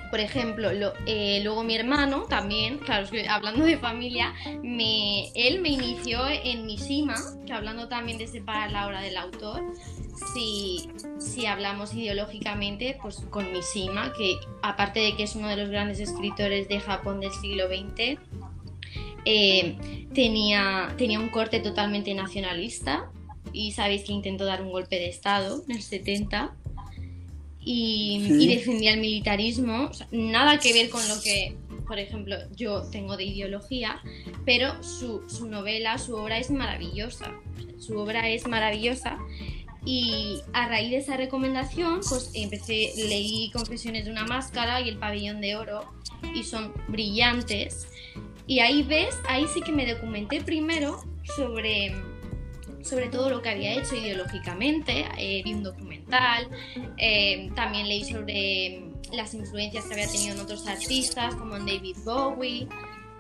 [0.09, 0.69] Por ejemplo,
[1.05, 4.33] eh, luego mi hermano también, claro, hablando de familia,
[4.63, 7.15] me, él me inició en Mishima,
[7.45, 9.61] que hablando también de separar la obra del autor,
[10.34, 10.89] si,
[11.20, 15.99] si hablamos ideológicamente, pues con Mishima, que aparte de que es uno de los grandes
[15.99, 18.20] escritores de Japón del siglo XX,
[19.26, 23.11] eh, tenía, tenía un corte totalmente nacionalista
[23.51, 26.55] y sabéis que intentó dar un golpe de Estado en el 70
[27.59, 33.26] y, defendía el militarismo, nada que ver con lo que, por ejemplo, yo tengo de
[33.26, 34.01] ideología,
[34.45, 37.34] pero su, novela, su obra es maravillosa,
[37.78, 39.20] su obra es maravillosa
[39.88, 44.97] y a raíz de esa recomendación, pues empecé, leí Confesiones de una máscara y El
[44.97, 45.85] pabellón de oro
[46.35, 47.88] y son brillantes.
[48.47, 51.01] Y ahí ves, ahí sí que me documenté primero
[51.38, 51.95] sobre
[52.81, 56.49] sobre todo lo que había hecho ideológicamente, eh, vi un documental,
[56.97, 58.81] eh, también leí sobre
[59.11, 62.67] las influencias que había tenido en otros artistas como en David Bowie,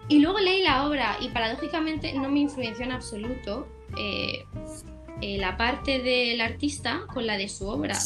[0.07, 4.45] y luego leí la obra y paradójicamente no me influenció en absoluto eh,
[5.21, 7.97] la parte del artista con la de su obra.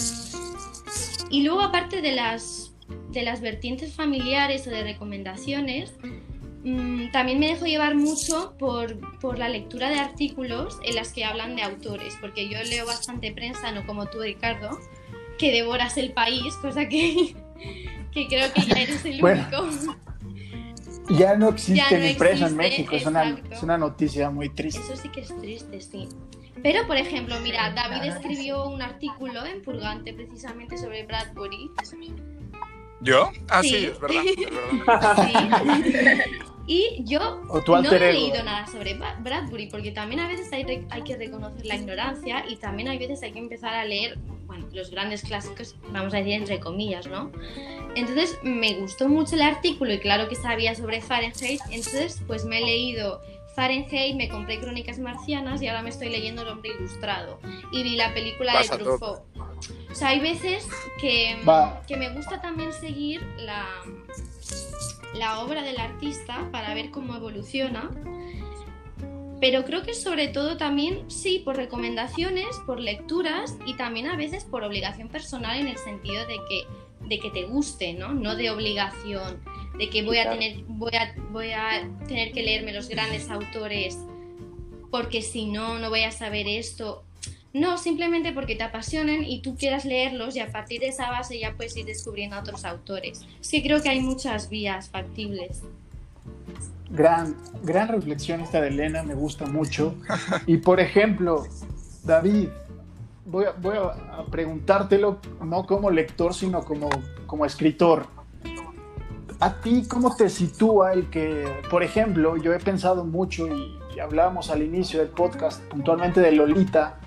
[1.30, 2.74] Y luego aparte de las,
[3.12, 5.93] de las vertientes familiares o de recomendaciones,
[6.64, 11.26] Mm, también me dejo llevar mucho por, por, la lectura de artículos en las que
[11.26, 14.80] hablan de autores, porque yo leo bastante prensa, no como tú, Ricardo,
[15.39, 17.36] que devoras el país, cosa que,
[18.12, 19.68] que creo que ya eres el único.
[21.09, 24.30] Ya no existe Ya no ni preso en existe, México, es una, es una noticia
[24.30, 24.82] muy triste.
[24.82, 26.07] Eso sí que es triste, sí.
[26.64, 31.70] Pero, por ejemplo, mira, David escribió un artículo en Purgante precisamente sobre Bradbury.
[33.01, 33.32] ¿Yo?
[33.49, 33.86] Ah, sí, Sí.
[33.86, 34.24] es verdad.
[34.26, 35.28] Es verdad.
[35.28, 36.32] Sí.
[36.68, 40.86] Y yo O tu no he leído nada sobre Bradbury, porque también a veces hay,
[40.89, 44.68] hay que reconocer la ignorancia y también hay veces hay que empezar a leer bueno,
[44.72, 47.32] los grandes clásicos, vamos a decir entre comillas, ¿no?
[47.95, 52.59] Entonces me gustó mucho el artículo y claro que sabía sobre Fahrenheit, entonces pues me
[52.59, 53.22] he leído
[53.56, 57.39] Fahrenheit, me compré Crónicas Marcianas y ahora me estoy leyendo El Hombre Ilustrado
[57.72, 59.22] y vi la película Vas de Truffaut.
[59.91, 60.68] O sea, hay veces
[60.99, 61.38] que,
[61.88, 63.68] que me gusta también seguir la,
[65.14, 67.89] la obra del artista para ver cómo evoluciona.
[69.39, 74.45] Pero creo que sobre todo también, sí, por recomendaciones, por lecturas y también a veces
[74.45, 76.68] por obligación personal en el sentido de que,
[77.08, 78.14] de que te guste, ¿no?
[78.14, 79.41] No de obligación,
[79.78, 83.97] de que voy a, tener, voy, a, voy a tener que leerme los grandes autores
[84.91, 87.03] porque si no, no voy a saber esto.
[87.53, 91.39] No, simplemente porque te apasionen y tú quieras leerlos y a partir de esa base
[91.39, 93.26] ya puedes ir descubriendo a otros autores.
[93.41, 95.61] Es que creo que hay muchas vías factibles.
[96.89, 99.95] Gran, gran reflexión esta de Elena, me gusta mucho.
[100.45, 101.45] Y por ejemplo,
[102.03, 102.49] David,
[103.26, 106.89] voy a, voy a preguntártelo no como lector, sino como,
[107.28, 108.07] como escritor.
[109.42, 114.00] ¿A ti cómo te sitúa el que, por ejemplo, yo he pensado mucho y, y
[114.00, 117.00] hablábamos al inicio del podcast puntualmente de Lolita,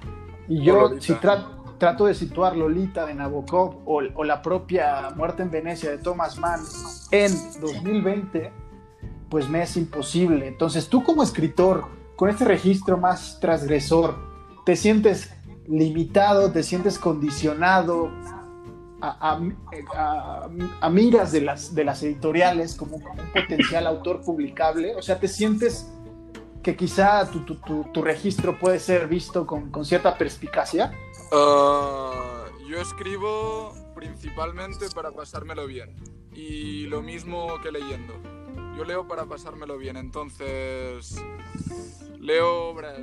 [0.48, 1.00] y yo Lolita.
[1.00, 1.46] si tra-
[1.78, 6.38] trato de situar Lolita de Nabokov o, o la propia Muerte en Venecia de Thomas
[6.38, 6.60] Mann
[7.12, 8.52] en 2020,
[9.28, 10.48] pues me es imposible.
[10.48, 14.16] Entonces, tú como escritor, con este registro más transgresor,
[14.64, 15.32] ¿te sientes
[15.68, 18.10] limitado, te sientes condicionado
[19.10, 19.38] a,
[19.96, 20.48] a-
[20.80, 24.94] a- miras de las, de las editoriales como, un potencial autor publicable?
[24.96, 25.90] O sea, ¿te sientes
[26.62, 30.92] que quizá tu, tu- tu- tu registro puede ser visto con, con cierta perspicacia?
[31.32, 35.94] Ah, yo escribo principalmente para pasármelo bien.
[36.32, 38.14] Y lo mismo que leyendo.
[38.76, 41.14] Yo leo para pasármelo bien, entonces
[42.24, 42.96] leo obras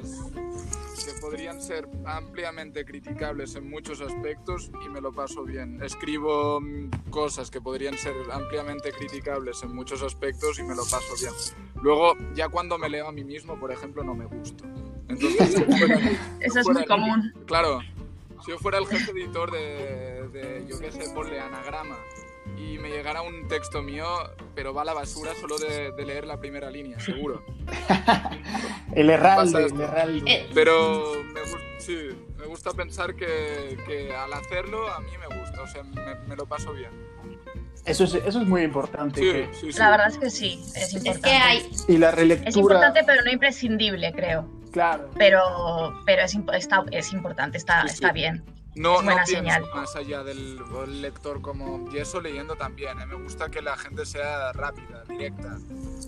[1.05, 5.81] que podrían ser ampliamente criticables en muchos aspectos y me lo paso bien.
[5.83, 6.59] Escribo
[7.11, 11.33] cosas que podrían ser ampliamente criticables en muchos aspectos y me lo paso bien.
[11.83, 14.63] Luego, ya cuando me leo a mí mismo, por ejemplo, no me gusto.
[15.07, 15.99] Entonces, si fuera-
[16.39, 17.33] Eso es muy el- común.
[17.45, 17.79] Claro,
[18.43, 21.97] si yo fuera el jefe editor de, de yo qué sé, ponle anagrama
[22.57, 24.05] y me llegara un texto mío,
[24.55, 27.43] pero va a la basura solo de, de leer la primera línea, seguro.
[28.95, 30.31] El herralde, el herralde.
[30.31, 31.39] Eh, Pero me,
[31.79, 36.15] sí, me gusta pensar que, que al hacerlo a mí me gusta, o sea, me,
[36.27, 36.91] me lo paso bien.
[37.85, 39.21] Eso es, eso es muy importante.
[39.21, 39.79] Sí, que- sí, sí.
[39.79, 41.21] La verdad es que sí, es es importante.
[41.29, 44.45] que hay, y la Es relectura, importante, pero no imprescindible, creo.
[44.71, 45.09] claro.
[45.17, 45.41] Pero,
[46.05, 47.93] pero es, está, es importante, está, Sí, sí.
[47.95, 48.43] está bien.
[48.73, 49.65] No, es no señal.
[49.75, 50.57] más allá del
[51.01, 51.89] lector como...
[51.91, 53.05] Y eso leyendo también, ¿eh?
[53.05, 55.57] me gusta que la gente sea rápida, directa.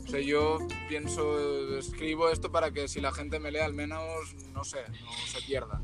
[0.06, 4.02] O sea, yo pienso, escribo esto para que si la gente me lee al menos,
[4.54, 5.82] no sé, no se pierda.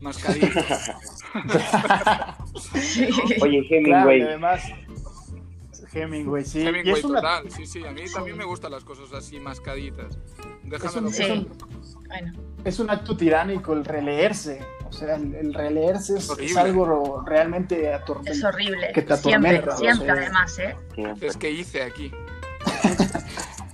[0.00, 0.46] Mascadito.
[3.42, 4.62] Oye, Claro, y Hemingway, además,
[5.92, 6.60] Hemingway, sí.
[6.60, 9.38] y Hemingway es una, total, sí, sí, a mí también me gustan las cosas así
[9.40, 10.18] mascaditas.
[10.70, 11.22] es, Sí.
[11.22, 11.48] es un-
[12.10, 12.32] Bueno,
[12.64, 14.60] es un acto tiránico el releerse.
[14.88, 18.36] O sea, el, el releerse es, es algo realmente atormentante.
[18.38, 18.90] es horrible.
[18.92, 20.14] Que te Siempre, siempre o sea.
[20.14, 20.76] además, ¿eh?
[20.94, 21.28] siempre.
[21.28, 22.10] Es que hice aquí.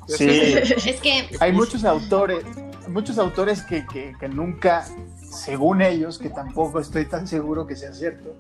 [0.09, 0.28] Sí.
[0.87, 2.45] es que Hay muchos autores,
[2.89, 4.84] muchos autores que, que- que nunca,
[5.20, 8.37] según ellos, que tampoco estoy tan seguro que sea cierto,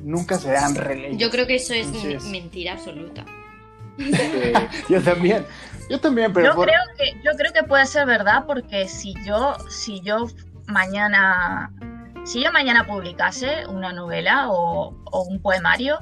[0.00, 1.18] nunca se han releído.
[1.18, 3.24] yo creo que eso es Entonces- mentira absoluta.
[4.88, 5.46] Yo también,
[5.90, 9.14] yo también, pero Yo por- creo que, yo creo que puede ser verdad porque si
[9.24, 10.26] yo, si yo
[10.66, 11.72] mañana,
[12.24, 15.98] si yo mañana publicase una novela o, o un poemario,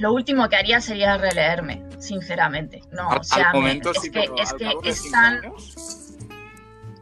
[0.00, 2.82] lo último que haría sería releerme, sinceramente.
[2.92, 6.07] No, Al, o sea, al me- momento es sí, que, es que es tan, años,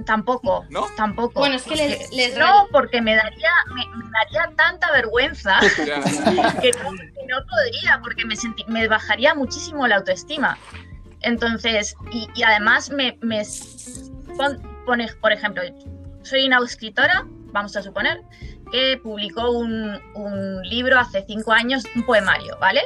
[0.04, 0.86] tampoco, ¿No?
[0.96, 1.40] tampoco.
[1.40, 5.58] Bueno, es que les- porque- les no, porque me daría, me, me daría tanta vergüenza
[5.76, 10.58] que no, que no podría, porque me, senti- me bajaría muchísimo la autoestima.
[11.20, 13.42] Entonces, y, y además me, me
[14.36, 15.62] pon- pone, por ejemplo,
[16.22, 18.20] soy una escritora, vamos a suponer,
[18.70, 22.82] que publicó un, un libro hace cinco años, un poemario, ¿vale?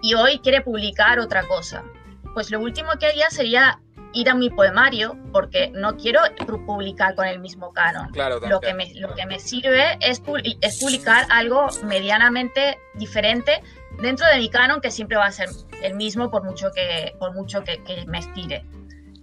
[0.00, 1.82] Y hoy quiere publicar otra cosa.
[2.34, 3.78] Pues lo último que haría sería
[4.14, 8.60] ir a mi poemario, porque no quiero pu- publicar con el mismo canon Claro, lo
[8.60, 13.62] que me, lo que me sirve es, pu- es publicar algo medianamente diferente
[14.00, 15.48] dentro de mi canon que siempre va a ser
[15.82, 18.64] el mismo por mucho que, por mucho que, que me estire.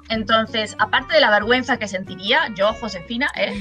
[0.09, 3.53] Entonces, aparte de la vergüenza que sentiría, yo, Josefina, ¿eh?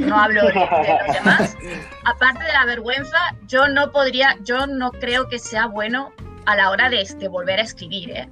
[0.00, 1.56] no hablo de, de, los demás,
[2.04, 3.16] aparte de la vergüenza,
[3.46, 6.12] yo no podría, yo no creo que sea bueno
[6.44, 8.28] a la hora de, de volver a escribir, ¿eh?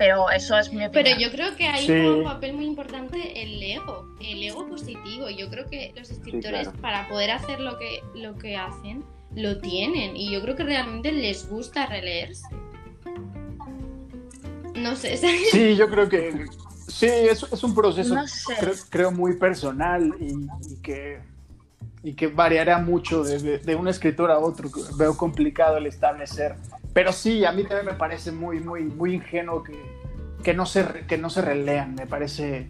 [0.00, 0.92] Pero eso es mi opinión.
[0.92, 1.92] Pero yo creo que hay sí.
[1.92, 5.28] un papel muy importante el ego, el ego positivo.
[5.28, 6.80] Yo creo que los escritores, sí, claro.
[6.80, 9.04] para poder hacer lo que, lo que hacen,
[9.36, 10.16] lo tienen.
[10.16, 12.48] Y yo creo que realmente les gusta releerse.
[14.74, 15.18] No sé.
[15.18, 16.46] Sí, yo creo que
[16.88, 18.54] Sí, es, es un proceso, no sé.
[18.58, 20.32] creo, creo, muy personal y,
[20.72, 21.20] y, que,
[22.02, 24.70] y que variará mucho de, de, de, un escritor a otro.
[24.96, 26.56] Veo complicado el establecer.
[26.92, 29.80] Pero sí, a mí también me parece muy, muy, muy ingenuo que,
[30.42, 31.94] que, no se, que no se relean.
[31.94, 32.68] Me parece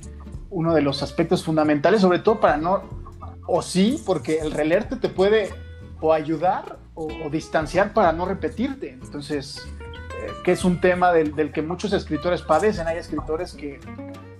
[0.50, 2.82] uno de los aspectos fundamentales, sobre todo para no.
[3.46, 5.50] O sí, porque el releerte te puede
[6.00, 8.90] o ayudar o, o distanciar para no repetirte.
[8.90, 9.66] Entonces,
[10.44, 12.86] que es un tema del, del, que muchos escritores padecen.
[12.86, 13.80] Hay escritores que,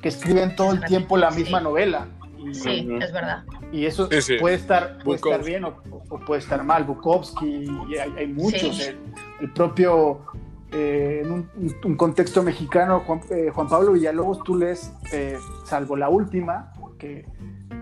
[0.00, 1.64] que escriben todo el tiempo la misma sí.
[1.64, 2.08] novela.
[2.38, 3.44] Y, sí, es verdad.
[3.72, 4.36] Y eso sí, sí.
[4.38, 6.84] puede, estar, puede estar bien o, o, puede estar mal.
[6.84, 8.80] Bukowski, y hay, hay muchos.
[8.80, 8.98] El,
[9.40, 10.26] el, propio,
[10.72, 11.50] eh, en un,
[11.84, 17.26] un, contexto mexicano, Juan, eh, Juan, Pablo Villalobos, tú lees, eh, salvo la última, que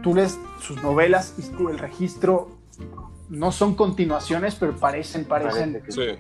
[0.02, 2.50] tú lees sus novelas y el registro
[3.28, 5.72] no son continuaciones, pero parecen, parecen.
[5.74, 6.18] Parece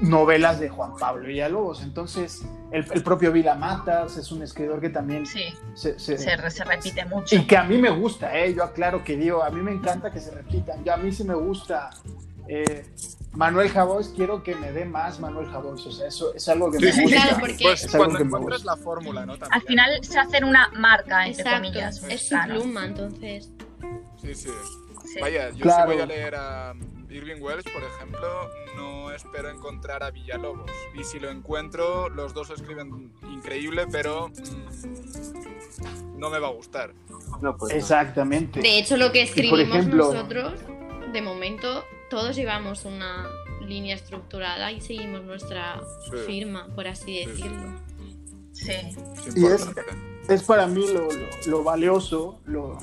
[0.00, 1.82] novelas de Juan Pablo Villalobos.
[1.82, 6.50] Entonces, el, el, propio Vila Matas es un escritor que también sí, se, se, se,
[6.50, 7.36] se, repite mucho.
[7.36, 8.54] Y que a mí me gusta, ¿eh?
[8.54, 10.84] yo aclaro que digo, a mí me encanta que se repitan.
[10.84, 11.90] Yo, a mí sí me gusta.
[12.52, 12.84] Eh,
[13.32, 15.86] Manuel Javois, quiero que me dé más Manuel Javois.
[15.86, 17.22] O sea, eso es algo que me gusta.
[17.22, 19.38] Claro, porque pues es cuando encuentras la fórmula, ¿no?
[19.38, 19.60] También.
[19.60, 22.02] Al final se hacen una marca, entre Exacto, comillas.
[22.04, 23.50] Es su pluma, entonces.
[24.20, 24.50] Sí, sí.
[25.04, 25.20] sí.
[25.20, 25.90] Vaya, yo claro.
[25.90, 26.74] sí voy a leer a
[27.08, 30.70] Irving Welsh, por ejemplo, no espero encontrar a Villalobos.
[30.94, 36.94] Y si lo encuentro, los dos escriben increíble, pero mmm, no me va a gustar.
[37.40, 38.60] No, pues, Exactamente.
[38.60, 40.12] De hecho, lo que escribimos ejemplo...
[40.12, 40.54] nosotros,
[41.12, 43.26] de momento, todos llevamos una
[43.66, 45.80] línea estructurada y seguimos nuestra
[46.10, 46.16] sí.
[46.26, 47.80] firma, por así decirlo.
[48.52, 48.72] Sí.
[49.36, 49.66] Y es,
[50.28, 52.78] es para mí lo, lo, lo valioso, lo,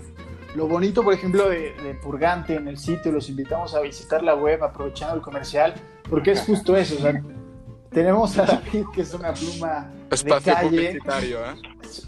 [0.55, 4.33] lo bonito, por ejemplo, de, de, Purgante en el sitio, los invitamos a visitar la
[4.33, 5.75] web aprovechando el comercial,
[6.09, 6.95] porque es justo eso.
[6.95, 7.21] O sea,
[7.91, 11.31] tenemos a David, que es una pluma Espacio de calle.
[11.31, 11.55] ¿eh?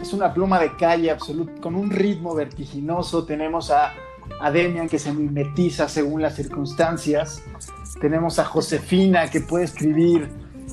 [0.00, 3.24] Es una pluma de calle absoluto, con un ritmo vertiginoso.
[3.24, 3.92] Tenemos a,
[4.38, 7.42] a Demian, que se mimetiza según las circunstancias.
[8.00, 10.28] Tenemos a Josefina, que puede escribir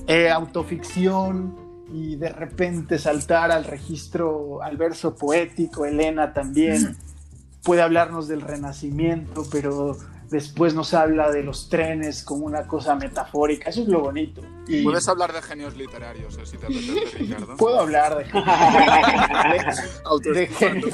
[0.08, 1.56] eh, autoficción
[1.92, 5.86] y de repente saltar al registro, al verso poético.
[5.86, 6.98] Elena también
[7.64, 9.98] puede hablarnos del renacimiento, pero
[10.30, 13.70] después nos habla de los trenes como una cosa metafórica.
[13.70, 14.42] Eso es lo bonito.
[14.68, 14.84] Y...
[14.84, 17.58] Puedes hablar de genios literarios, eh, si te apetece, Ricardo.
[17.58, 20.02] Puedo hablar de genios.
[20.06, 20.88] Autoestima,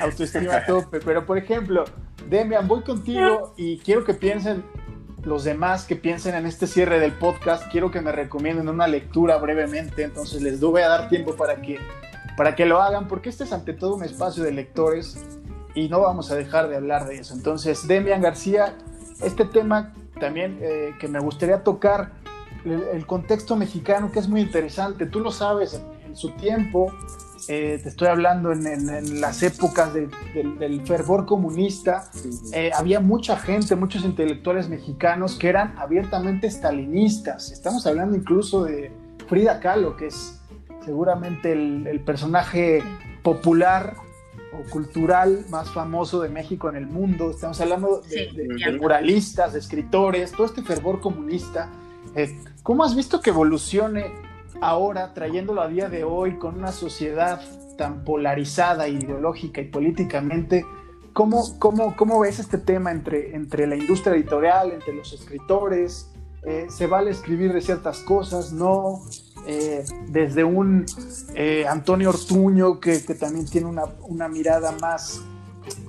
[0.00, 1.00] Autoestima tope.
[1.00, 1.84] Pero, por ejemplo,
[2.28, 4.64] Demian, voy contigo y quiero que piensen
[5.22, 7.70] los demás que piensen en este cierre del podcast.
[7.70, 10.04] Quiero que me recomienden una lectura brevemente.
[10.04, 11.78] Entonces les voy a dar tiempo para que,
[12.36, 15.18] para que lo hagan, porque este es ante todo un espacio de lectores
[15.74, 17.34] y no vamos a dejar de hablar de eso.
[17.34, 18.74] Entonces, Demian García,
[19.22, 22.12] este tema también eh, que me gustaría tocar,
[22.64, 26.92] el, contexto mexicano, que es muy interesante, tú lo sabes, en su tiempo,
[27.48, 32.10] eh, te estoy hablando en, en, en las épocas de, de, del fervor comunista,
[32.52, 37.52] eh, había mucha gente, muchos intelectuales mexicanos que eran abiertamente stalinistas.
[37.52, 38.90] Estamos hablando incluso de
[39.28, 40.40] Frida Kahlo, que es
[40.84, 42.82] seguramente el, el personaje
[43.22, 43.94] popular
[44.52, 47.30] o cultural más famoso de México en el mundo.
[47.30, 51.68] Estamos hablando de, sí, de, de muralistas, de escritores, todo este fervor comunista.
[52.14, 54.06] Eh, ¿Cómo has visto que evolucione
[54.60, 57.40] ahora, trayéndolo a día de hoy, con una sociedad
[57.76, 60.64] tan polarizada ideológica y políticamente?
[61.12, 66.12] ¿Cómo, cómo, cómo ves este tema entre, entre la industria editorial, entre los escritores?
[66.44, 68.52] Eh, ¿Se vale escribir de ciertas cosas?
[68.52, 69.02] ¿No?
[69.48, 70.84] Eh, desde un
[71.34, 75.22] eh, Antonio Ortuño que, que, también tiene una, una mirada más,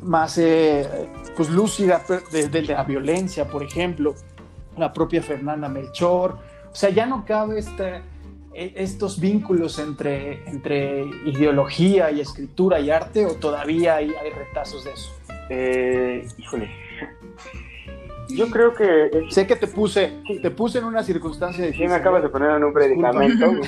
[0.03, 4.13] más eh, pues lúcida de, de, la violencia, por ejemplo,
[4.77, 6.37] la propia Fernanda Melchor.
[6.71, 8.03] O sea, ya no cabe este,
[8.57, 14.91] estos vínculos entre, entre ideología y escritura y arte o todavía hay, hay retazos de
[14.93, 15.11] eso.
[15.49, 16.69] Eh, híjole,
[18.29, 19.05] yo creo que.
[19.05, 19.33] Es...
[19.33, 21.85] Sé que te puse, te puse en una circunstancia difícil.
[21.85, 23.45] Sí, me acabas de poner en un predicamento.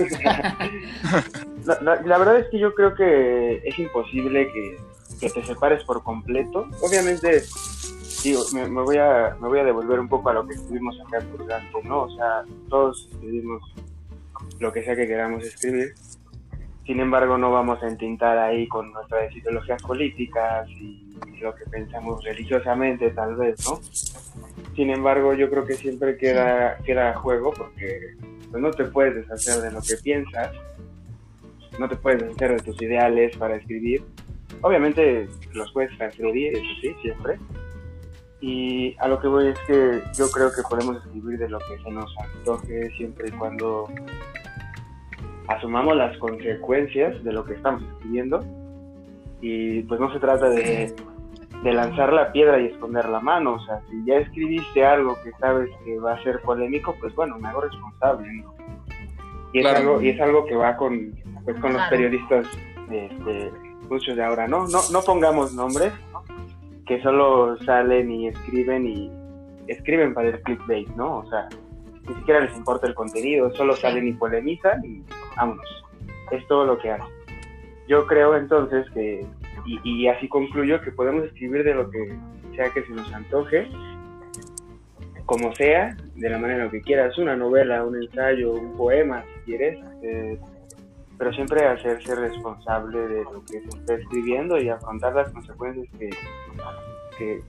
[1.64, 4.76] la, la, la, verdad es que yo creo que es imposible que,
[5.20, 6.66] que, te separes por completo.
[6.82, 7.44] Obviamente,
[8.22, 11.20] digo, me, voy a, me voy a devolver un poco a lo que escribimos acá
[11.20, 12.02] Purgante, ¿no?
[12.02, 13.62] O sea, todos escribimos
[14.58, 15.94] lo que sea que queramos escribir.
[16.86, 21.10] Sin embargo, no vamos a entintar ahí con nuestras ideologías políticas y
[21.40, 23.80] lo que pensamos religiosamente, tal vez, ¿no?
[24.74, 28.16] Sin embargo, yo creo que siempre queda, queda juego porque
[28.50, 30.52] pues, no te puedes deshacer de lo que piensas,
[31.78, 34.02] no te puedes deshacer de tus ideales para escribir.
[34.62, 37.38] Obviamente los puedes transgredir, eso sí, siempre.
[38.40, 41.78] Y a lo que voy es que yo creo que podemos escribir de lo que
[41.82, 43.86] se nos antoje siempre y cuando
[45.48, 48.40] asumamos las consecuencias de lo que estamos escribiendo.
[49.42, 50.94] Y pues no se trata de
[51.62, 53.54] de lanzar la piedra y esconder la mano.
[53.54, 57.38] O sea, si ya escribiste algo que sabes que va a ser polémico, pues bueno,
[57.38, 58.44] me hago responsable.
[59.52, 61.12] Y, es algo, y es algo que va con,
[61.44, 62.46] pues, con los periodistas
[62.90, 63.52] este,
[63.88, 64.66] muchos de ahora, ¿no?
[64.68, 64.78] ¿no?
[64.92, 65.92] No pongamos nombres,
[66.90, 69.12] que solo salen y escriben y
[69.68, 71.18] escriben para el clickbait, ¿no?
[71.18, 71.48] O sea,
[72.08, 75.04] ni siquiera les importa el contenido, solo salen y polemizan y
[75.36, 75.84] vámonos.
[76.32, 77.06] Es todo lo que hacen.
[77.86, 79.24] Yo creo entonces que
[79.64, 82.12] y, así concluyo que podemos escribir de lo que
[82.56, 83.68] sea que se nos antoje,
[85.26, 89.78] como sea, de la manera que quieras, una novela, un ensayo, un poema, si quieres,
[90.02, 90.40] eh,
[91.20, 97.42] pero siempre hacerse responsable de lo que se está escribiendo y afrontar las consecuencias que,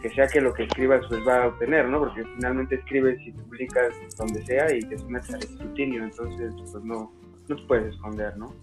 [0.00, 1.98] que, sea que lo que escribas pues va a obtener, ¿no?
[1.98, 7.12] Porque finalmente escribes y publicas donde sea y te sometes al escrutinio, entonces pues no,
[7.46, 8.54] no te puedes esconder, ¿no?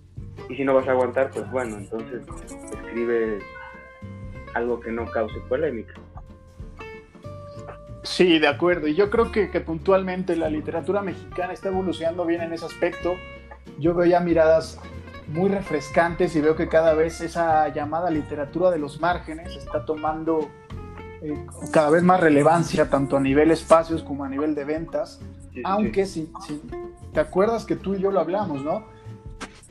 [0.49, 2.23] Y si no vas a aguantar, pues bueno, entonces
[2.81, 3.37] escribe
[4.55, 5.93] algo que no cause polémica.
[8.01, 8.87] Sí, de acuerdo.
[8.87, 13.17] Y yo creo que, que, puntualmente la literatura mexicana está evolucionando bien en ese aspecto.
[13.77, 14.79] Yo veo ya miradas
[15.27, 20.49] muy refrescantes y veo que cada vez esa llamada literatura de los márgenes está tomando
[21.21, 25.19] eh, cada vez más relevancia, tanto a nivel espacios como a nivel de ventas.
[25.63, 26.61] Aunque Si, si,
[27.13, 28.85] te acuerdas que tú y yo lo hablamos, ¿no?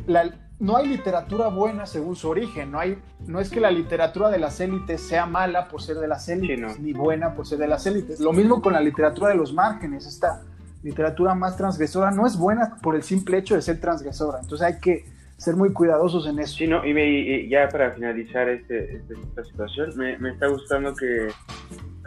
[0.07, 2.73] La, no hay literatura buena según su origen.
[2.73, 6.09] No, hay, no es que la literatura de las élites sea mala por ser de
[6.09, 8.21] las élites, ni buena por ser de las élites.
[8.21, 10.07] Lo mismo con la literatura de los márgenes.
[10.07, 10.43] Esta
[10.87, 14.39] literatura más transgresora no es buena por el simple hecho de ser transgresora.
[14.41, 15.05] Entonces hay que
[15.37, 16.57] ser muy cuidadosos en eso.
[16.57, 21.29] Sí, no, y, ya para finalizar este, este, esta situación, me, me, está gustando que,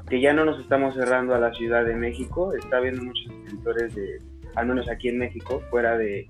[0.10, 2.54] que ya no nos estamos cerrando a la Ciudad de México.
[2.54, 4.22] Está habiendo muchos escritores de,
[4.56, 6.26] al menos aquí en México, fuera de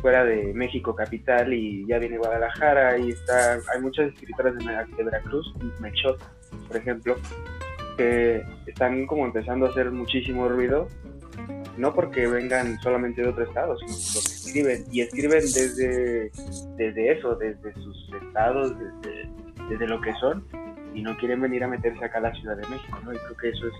[0.00, 5.52] fuera de México capital y ya viene Guadalajara y está hay muchas escritoras de, Veracruz,
[5.80, 6.20] Mechot,
[6.68, 7.16] por ejemplo,
[7.96, 10.86] que están como empezando a hacer muchísimo ruido,
[11.78, 16.30] no porque vengan solamente de otro estado, sino porque escriben y escriben desde,
[16.76, 19.30] desde eso, desde sus estados, desde,
[19.70, 20.44] desde lo que son
[20.94, 23.12] y no quieren venir a meterse acá a la Ciudad de México, ¿no?
[23.12, 23.74] Y creo que eso es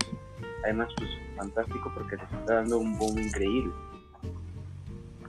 [0.63, 3.73] además pues fantástico porque les está dando un boom increíble.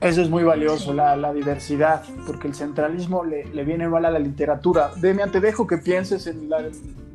[0.01, 4.11] Eso es muy valioso, la, la diversidad, porque el centralismo le, le, viene mal a
[4.11, 4.91] la literatura.
[4.97, 6.65] Demian, te dejo que pienses en la,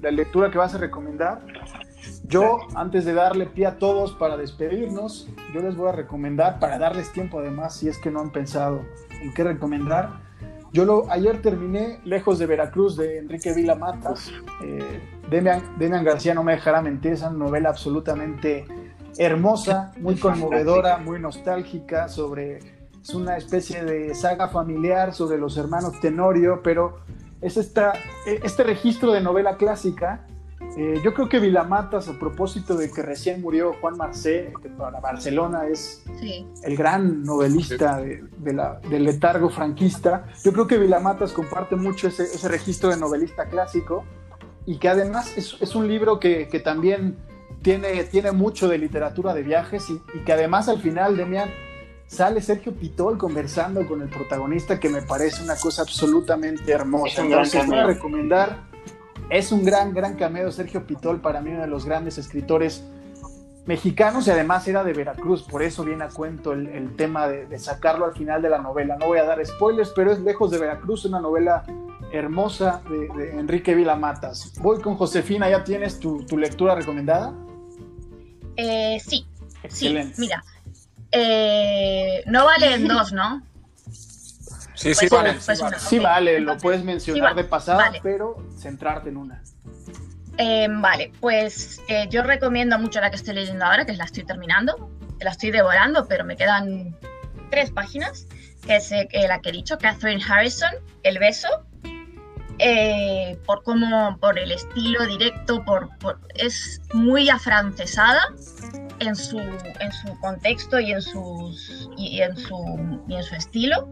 [0.01, 1.41] la, lectura que vas a recomendar.
[2.27, 6.77] Yo, antes de darle pie a todos para despedirnos, yo les voy a recomendar, para
[6.77, 8.81] darles tiempo además, si es que no han pensado
[9.21, 10.21] en qué recomendar.
[10.71, 14.31] Yo lo, ayer terminé Lejos de Veracruz de Enrique Vila Matas.
[14.63, 18.65] Eh, Demian, Demian García no me dejará mentir, es una novela absolutamente
[19.17, 22.59] hermosa, muy conmovedora, muy nostálgica sobre
[23.05, 27.01] es una especie de saga familiar sobre los hermanos Tenorio, pero
[27.39, 27.93] es esta,
[28.25, 30.25] este registro de novela clásica.
[30.77, 34.99] Eh, yo creo que Vilamatas, a propósito de que recién murió Juan Marcé, que para
[34.99, 36.03] Barcelona es
[36.63, 38.23] el gran novelista de,
[38.89, 44.03] del letargo franquista, yo creo que Vilamatas comparte mucho ese, ese registro de novelista clásico
[44.65, 47.15] y que además es, es un libro que, que, también
[47.61, 51.49] tiene, tiene mucho de literatura de viajes y, y que además al final, Demian,
[52.07, 57.23] sale Sergio Pitol conversando con el protagonista, que me parece una cosa absolutamente hermosa.
[57.23, 58.74] Entonces, voy a recomendar.
[59.29, 62.83] Es un gran, gran cameo Sergio Pitol, para mí uno de los grandes escritores
[63.65, 68.05] mexicanos y además era de Veracruz, por eso viene a cuento el, tema de, sacarlo
[68.05, 68.95] al final de la novela.
[68.97, 71.63] No voy a dar spoilers, pero es Lejos de Veracruz, una novela
[72.11, 74.53] hermosa de, Enrique Vilamatas.
[74.59, 77.33] Voy con Josefina, ¿ya tienes tu, lectura recomendada?
[78.55, 79.25] Eh, sí,
[79.63, 80.15] Excelente.
[80.15, 80.43] sí, mira,
[81.11, 83.41] eh, no valen dos, ¿no?
[84.93, 85.35] Sí, sí, vale.
[85.79, 89.41] sí, vale, lo puedes mencionar de pasada, pero centrarte en una.
[90.37, 94.25] Eh, vale, pues eh, yo recomiendo mucho la que estoy leyendo ahora, que la estoy
[94.25, 96.95] terminando, la estoy devorando, pero me quedan
[97.49, 98.27] tres páginas,
[98.67, 98.91] que es
[99.27, 100.71] la que he dicho, Catherine Harrison,
[101.03, 101.47] El beso.
[102.59, 105.89] eh, por cómo, por el estilo directo, por,
[106.35, 108.21] es muy afrancesada
[108.99, 113.89] en su, en su contexto y en, sus, y en, su, y en su estilo,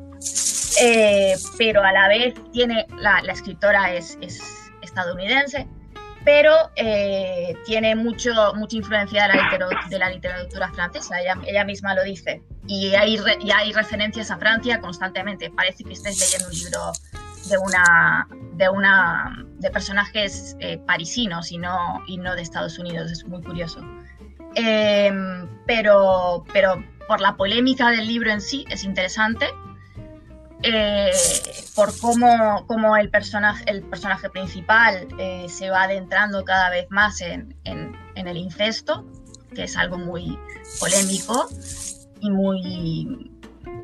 [0.81, 4.41] eh, pero a la vez tiene, la, la escritora es, es,
[4.81, 5.67] estadounidense,
[6.25, 11.95] pero eh, tiene mucho, mucha influencia de la, de la literatura francesa, ella, ella, misma
[11.95, 16.53] lo dice, y hay, y hay referencias a Francia constantemente, parece que estés leyendo un
[16.53, 16.91] libro
[17.49, 23.11] de una de una de personajes eh, parisinos y no, y no de Estados Unidos,
[23.11, 23.81] es muy curioso.
[24.55, 29.47] Em, pero, pero por la polémica del libro en sí es interesante.
[30.63, 31.11] Eh,
[31.75, 37.19] por cómo, cómo, el, personaje, el personaje principal eh, se va adentrando cada vez más
[37.19, 39.05] en, en, en, el incesto,
[39.53, 40.39] que es algo muy
[40.79, 41.49] polémico
[42.21, 43.29] y muy...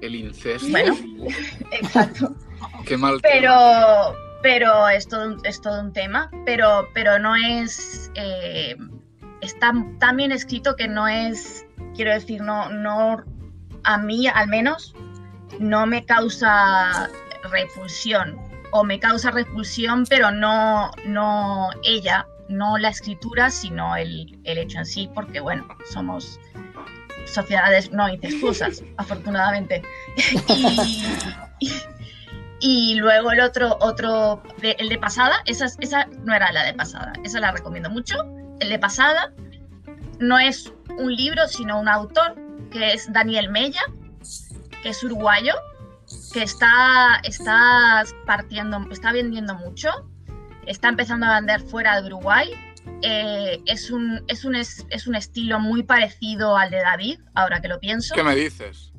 [0.01, 0.69] El incesto.
[0.69, 0.95] Bueno,
[1.71, 2.33] exacto.
[2.85, 3.19] Qué mal.
[3.21, 8.09] Pero, pero es todo, es todo un tema, pero, pero no es...
[8.15, 8.75] Eh,
[9.41, 11.65] está tan bien escrito que no es,
[11.95, 13.23] quiero decir, no, no,
[13.83, 14.93] a mí al menos,
[15.59, 17.09] no me causa
[17.51, 18.37] repulsión,
[18.71, 24.79] o me causa repulsión, pero no, no ella, no la escritura, sino el, el hecho
[24.79, 26.39] en sí, porque bueno, somos
[27.25, 29.83] sociedades no incestuosas, afortunadamente.
[30.47, 30.77] y,
[31.59, 31.73] y,
[32.59, 37.13] y luego el otro, otro, el de pasada, esa, esa no era la de pasada,
[37.23, 38.15] esa la recomiendo mucho.
[38.59, 39.31] El de pasada
[40.19, 42.35] no es un libro, sino un autor,
[42.71, 43.81] que es Daniel Mella,
[44.81, 45.53] que es uruguayo,
[46.33, 49.89] que está, está partiendo, está vendiendo mucho,
[50.65, 52.51] está empezando a vender fuera de Uruguay.
[53.01, 57.67] Eh, es, un, es, un, es, un estilo muy parecido al de David, ahora que
[57.67, 58.15] lo pienso.
[58.15, 58.91] ¿Qué me dices?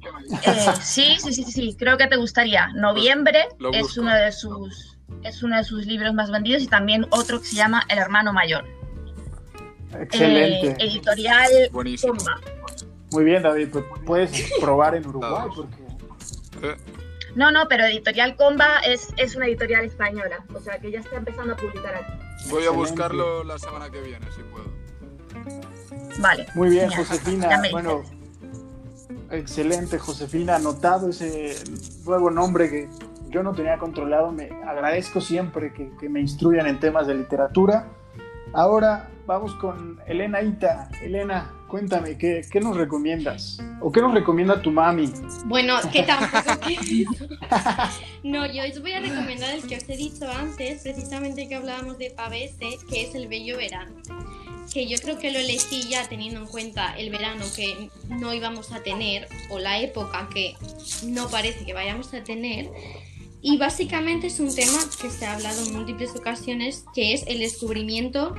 [0.46, 2.68] Eh, sí, sí, sí, sí, creo que te gustaría.
[2.74, 7.40] Noviembre es uno, de sus, es uno de sus libros más vendidos y también otro
[7.40, 8.64] que se llama El hermano mayor.
[9.98, 10.82] Excelente.
[10.82, 12.14] Eh, editorial Buenísimo.
[13.12, 15.76] Muy bien, David, pues puedes probar en Uruguay porque...
[16.62, 16.76] Eh,
[17.34, 21.16] No, no, pero Editorial Comba es, es una editorial española, o sea que ya está
[21.16, 22.12] empezando a publicar aquí.
[22.50, 22.70] voy a Excelente.
[22.76, 24.70] buscarlo la semana que viene, si puedo.
[26.18, 26.46] Vale.
[26.54, 26.90] Muy bien.
[26.90, 27.62] Josefina.
[27.70, 28.02] Bueno,
[29.30, 30.56] excelente, Josefina.
[30.56, 31.54] Anotado ese
[32.04, 32.88] nuevo nombre que
[33.28, 34.32] yo no tenía controlado.
[34.32, 37.86] Me agradezco siempre que, que me instruyan en temas de literatura.
[38.52, 40.88] Ahora vamos con Elena Ita.
[41.02, 43.60] Elena, cuéntame, ¿qué, qué nos recomiendas?
[43.80, 45.12] ¿O qué nos recomienda tu mami?
[45.44, 46.50] Bueno, que tampoco
[48.24, 51.96] No, yo os voy a recomendar el que os he dicho antes, precisamente que hablábamos
[51.98, 53.94] de Pavese, que es El Bello Verano.
[54.72, 58.72] Que yo creo que lo elegí ya teniendo en cuenta el verano que no íbamos
[58.72, 60.56] a tener, o la época que
[61.04, 62.68] no parece que vayamos a tener.
[63.42, 67.38] Y básicamente es un tema que se ha hablado en múltiples ocasiones, que es el
[67.38, 68.34] descubrimiento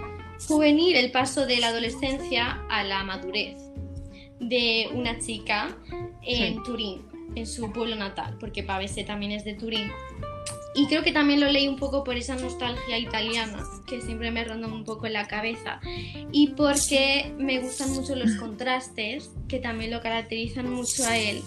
[0.48, 3.58] juvenil, el paso de la adolescencia a la madurez
[4.40, 5.76] de una chica
[6.24, 6.60] en Sí.
[6.66, 7.02] Turín,
[7.36, 9.92] en su pueblo natal, porque Pavese también es de Turín.
[10.74, 14.44] Y creo que también lo leí un poco por esa nostalgia italiana que siempre me
[14.46, 15.82] ronda un poco en la cabeza
[16.32, 21.44] y porque me gustan mucho los contrastes que también lo caracterizan mucho a él.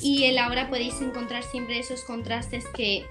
[0.00, 3.04] Y en la obra podéis encontrar siempre esos contrastes que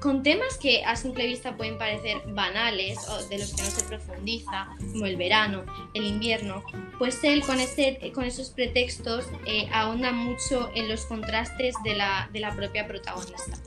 [0.00, 3.84] con temas que a simple vista pueden parecer banales o de los que no se
[3.84, 6.62] profundiza, como el verano, el invierno,
[6.98, 12.28] pues él con, ese, con esos pretextos eh, ahonda mucho en los contrastes de la,
[12.32, 13.58] de la propia protagonista.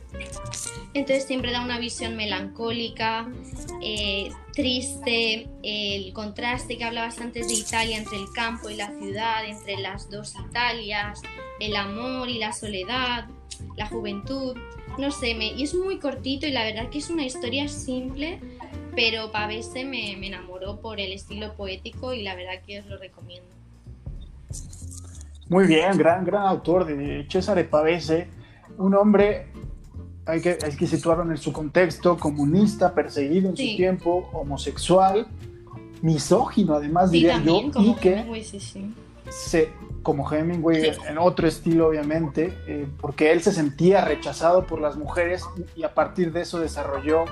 [0.96, 3.28] Entonces siempre da una visión melancólica,
[3.82, 9.46] eh, triste, el contraste que hablabas antes de Italia entre el campo y la ciudad,
[9.46, 11.22] entre las dos Italias,
[11.60, 13.28] el amor y la soledad,
[13.76, 14.56] la juventud,
[14.98, 18.40] no sé, me, y es muy cortito y la verdad que es una historia simple,
[18.96, 22.98] pero Pavese me, me enamoró por el estilo poético y la verdad que os lo
[22.98, 23.48] recomiendo.
[25.50, 28.28] Muy bien, gran, gran autor de Cesare Pavese,
[28.78, 29.48] un hombre,
[30.26, 33.72] hay que, hay que situarlo en su contexto, comunista, perseguido en Sí.
[33.72, 35.28] su tiempo, homosexual,
[36.02, 38.94] misógino además Sí, diría también, yo, como y que sí.
[39.46, 39.72] Se,
[40.04, 45.44] como Hemingway en otro estilo obviamente, eh, porque él se sentía rechazado por las mujeres
[45.76, 47.26] y, y a partir de eso desarrolló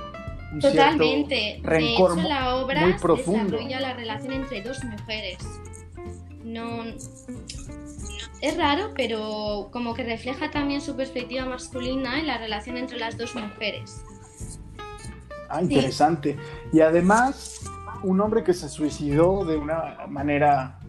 [0.52, 1.36] un Totalmente.
[1.36, 3.52] cierto De rencor hecho, la obra muy profundo.
[3.58, 5.38] desarrolla la relación entre dos mujeres.
[6.43, 6.84] No.
[8.41, 13.18] Es raro, pero como que refleja también su perspectiva masculina en la relación entre las
[13.18, 14.04] dos mujeres.
[15.47, 16.38] Ah, interesante.
[16.74, 17.62] Y además,
[18.04, 20.80] un hombre que se suicidó de una manera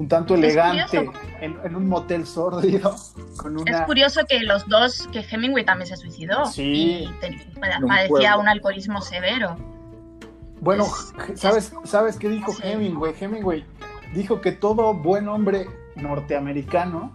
[0.00, 1.10] un tanto elegante
[1.42, 2.96] en, en, un motel sórdido.
[3.36, 3.70] Con una...
[3.70, 7.38] Es curioso que los dos, que Hemingway también se suicidó sí, y te,
[7.86, 9.58] padecía un, un alcoholismo severo.
[10.62, 10.86] Bueno,
[11.28, 12.62] es, ¿sabes, ¿sabes qué dijo sí.
[12.64, 13.14] Hemingway?
[13.20, 13.66] Hemingway
[14.14, 17.12] dijo que todo buen hombre norteamericano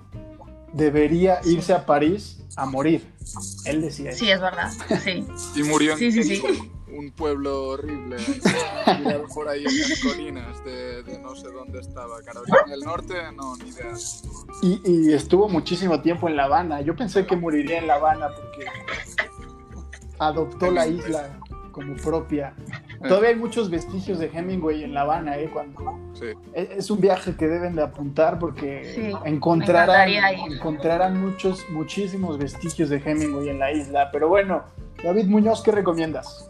[0.71, 3.11] debería irse a París a morir.
[3.65, 4.19] Él decía eso.
[4.19, 4.71] Sí, es verdad.
[5.03, 5.25] Sí.
[5.55, 6.71] y murió en sí, sí, sí.
[6.97, 8.17] Un pueblo horrible,
[8.97, 13.13] tirado por ahí en las colinas de, de, no sé dónde estaba, Carolina del Norte,
[13.35, 13.93] no, ni idea.
[14.61, 16.81] Y, y, estuvo muchísimo tiempo en La Habana.
[16.81, 18.65] Yo pensé que moriría en La Habana porque
[20.19, 21.39] adoptó la isla
[21.71, 22.53] como propia.
[23.03, 25.49] Todavía hay muchos vestigios de Hemingway en La Habana, ¿eh?
[25.51, 26.27] Cuando sí.
[26.53, 30.09] es un viaje que deben de apuntar porque sí, encontrarán,
[30.49, 34.09] encontrarán muchos, muchísimos vestigios de Hemingway en la isla.
[34.11, 34.63] Pero bueno,
[35.03, 36.49] David Muñoz, ¿qué recomiendas?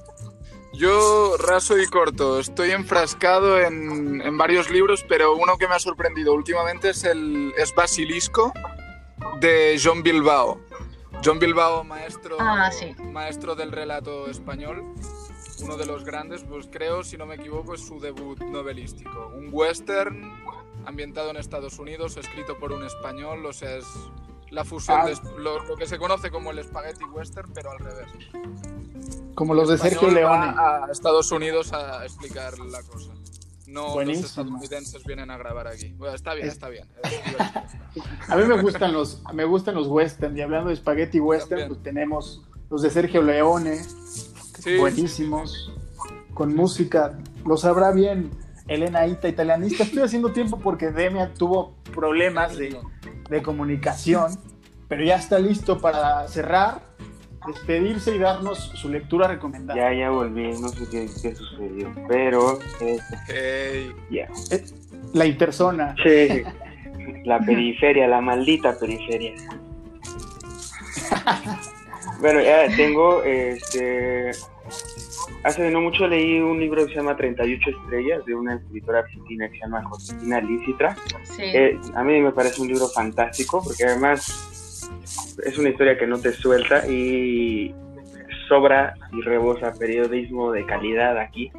[0.77, 5.79] Yo, raso y corto, estoy enfrascado en, en, varios libros, pero uno que me ha
[5.79, 8.51] sorprendido últimamente es, el, es Basilisco
[9.39, 10.59] de John Bilbao.
[11.23, 12.93] John Bilbao, maestro, ah, sí.
[13.11, 14.83] maestro del relato español,
[15.61, 19.31] uno de los grandes, pues creo, si no me equivoco, es su debut novelístico.
[19.33, 20.29] Un western
[20.85, 23.85] ambientado en Estados Unidos, escrito por un español, o sea, es
[24.51, 25.05] la fusión ah.
[25.05, 28.07] de lo, lo, que se conoce como el spaghetti western, pero al revés.
[29.33, 30.53] Como los de Sergio Leone.
[30.57, 33.11] A Estados Unidos a explicar la cosa.
[33.67, 34.21] No Buenísimo.
[34.21, 35.93] los estadounidenses vienen a grabar aquí.
[35.93, 36.87] Bueno, está bien, está bien.
[38.27, 40.37] a mí me gustan los, me gustan los western.
[40.37, 43.83] Y hablando de spaghetti western, pues tenemos los de Sergio Leone,
[44.59, 44.77] sí.
[44.77, 45.73] buenísimos,
[46.33, 47.17] con música.
[47.45, 48.31] Lo sabrá bien
[48.67, 49.83] Elena Ita, italianista.
[49.83, 52.79] Estoy haciendo tiempo porque Demian tuvo problemas de,
[53.29, 54.31] de comunicación,
[54.87, 56.95] pero ya está listo para cerrar
[57.45, 59.79] despedirse y darnos su lectura recomendada.
[59.79, 62.59] Ya, ya volví, no sé qué, qué sucedió, pero...
[62.81, 62.97] Eh,
[63.27, 63.91] hey.
[64.09, 64.27] Ya.
[64.51, 64.65] Eh,
[65.13, 65.95] la interzona.
[66.03, 66.43] Sí,
[67.23, 69.33] la periferia, la maldita periferia.
[72.19, 74.31] bueno, ya tengo, este...
[75.43, 79.47] Hace no mucho leí un libro que se llama 38 estrellas de una escritora argentina
[79.47, 80.95] que se llama Josefina Lícitra.
[81.23, 81.43] Sí.
[81.43, 84.89] Eh, a mí me parece un libro fantástico porque además
[85.45, 87.73] es una historia que no te suelta y
[88.47, 91.51] sobra y rebosa periodismo de calidad aquí.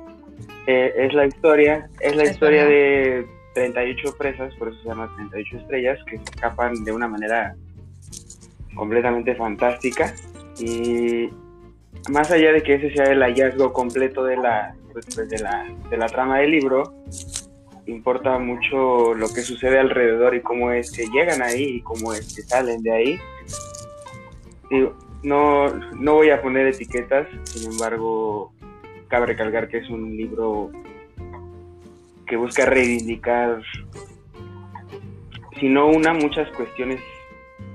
[0.66, 2.76] Eh, es la historia, es la es historia bueno.
[2.76, 7.54] de 38 presas, por eso se llama 38 estrellas, que se escapan de una manera
[8.74, 10.12] completamente fantástica
[10.58, 11.30] y
[12.10, 15.96] más allá de que ese sea el hallazgo completo de la, pues, de la, de
[15.96, 16.94] la trama del libro,
[17.86, 22.34] importa mucho lo que sucede alrededor y cómo es que llegan ahí y cómo es
[22.34, 23.20] que salen de ahí.
[25.22, 28.52] No, no voy a poner etiquetas, sin embargo,
[29.08, 30.70] cabe recalcar que es un libro
[32.26, 33.62] que busca reivindicar,
[35.58, 37.00] si no una, muchas cuestiones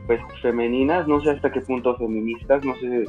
[0.07, 3.05] pues femeninas, no sé hasta qué punto feministas, no sé,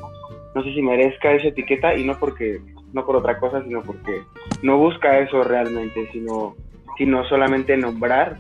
[0.55, 2.61] no sé si merezca esa etiqueta y no porque,
[2.93, 4.23] no por otra cosa, sino porque
[4.63, 6.55] no busca eso realmente, sino,
[6.99, 8.37] sino solamente nombrar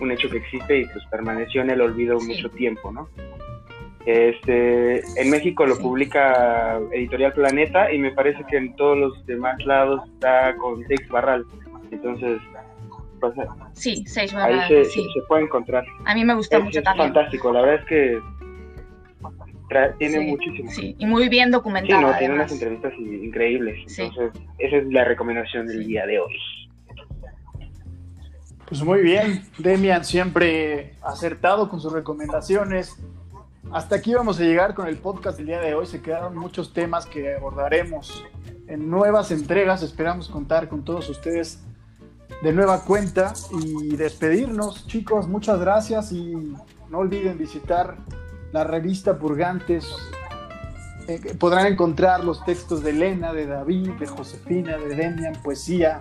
[0.00, 2.28] un hecho que existe y pues permaneció en el olvido sí.
[2.28, 3.08] mucho tiempo, ¿no?
[4.04, 5.82] Este, en México lo sí.
[5.82, 11.08] publica Editorial Planeta y me parece que en todos los demás lados está con Seix
[11.08, 11.44] Barral.
[11.92, 12.40] Entonces,
[13.20, 13.34] pues,
[13.74, 14.60] sí, Barral.
[14.60, 15.06] Ahí se, sí.
[15.14, 15.84] se, puede encontrar.
[16.04, 17.12] A mí me gusta es, mucho es también.
[17.12, 18.20] fantástico, la verdad es que
[19.98, 20.70] tiene sí, muchísimo.
[20.70, 22.00] Sí, y muy bien documentado.
[22.00, 23.98] Sí, no, tiene unas entrevistas increíbles.
[23.98, 26.36] Entonces, esa es la recomendación del día de hoy.
[28.68, 32.96] Pues muy bien, Demian siempre acertado con sus recomendaciones.
[33.70, 35.86] Hasta aquí vamos a llegar con el podcast del día de hoy.
[35.86, 38.24] Se quedaron muchos temas que abordaremos
[38.68, 39.82] en nuevas entregas.
[39.82, 41.62] Esperamos contar con todos ustedes
[42.42, 45.28] de nueva cuenta y despedirnos, chicos.
[45.28, 46.34] Muchas gracias y
[46.90, 47.96] no olviden visitar
[48.52, 49.86] la revista Purgantes.
[51.08, 56.00] Eh, podrán encontrar los textos de Elena, de David, de Josefina, de Demian, poesía,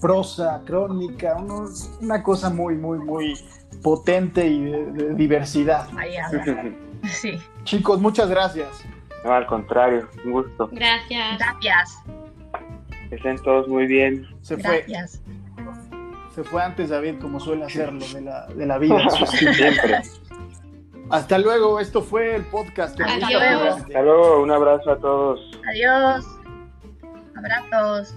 [0.00, 1.68] prosa, crónica, uno,
[2.00, 3.34] una cosa muy, muy, muy
[3.82, 5.88] potente y de, de diversidad.
[5.96, 6.14] Ahí
[7.04, 7.38] Sí.
[7.64, 8.68] Chicos, muchas gracias.
[9.24, 10.68] No, al contrario, un gusto.
[10.72, 11.38] Gracias.
[11.38, 11.98] Gracias.
[13.08, 14.26] Que estén todos muy bien.
[14.42, 14.84] Se fue.
[14.88, 15.22] Gracias.
[16.34, 19.08] Se fue antes David, como suele hacerlo, de la, de la vida.
[19.10, 20.02] Siempre.
[21.10, 23.00] Hasta luego, esto fue el podcast.
[23.00, 23.76] Adiós.
[23.76, 25.40] Hasta luego, un abrazo a todos.
[25.68, 26.24] Adiós.
[27.36, 28.16] Abrazos.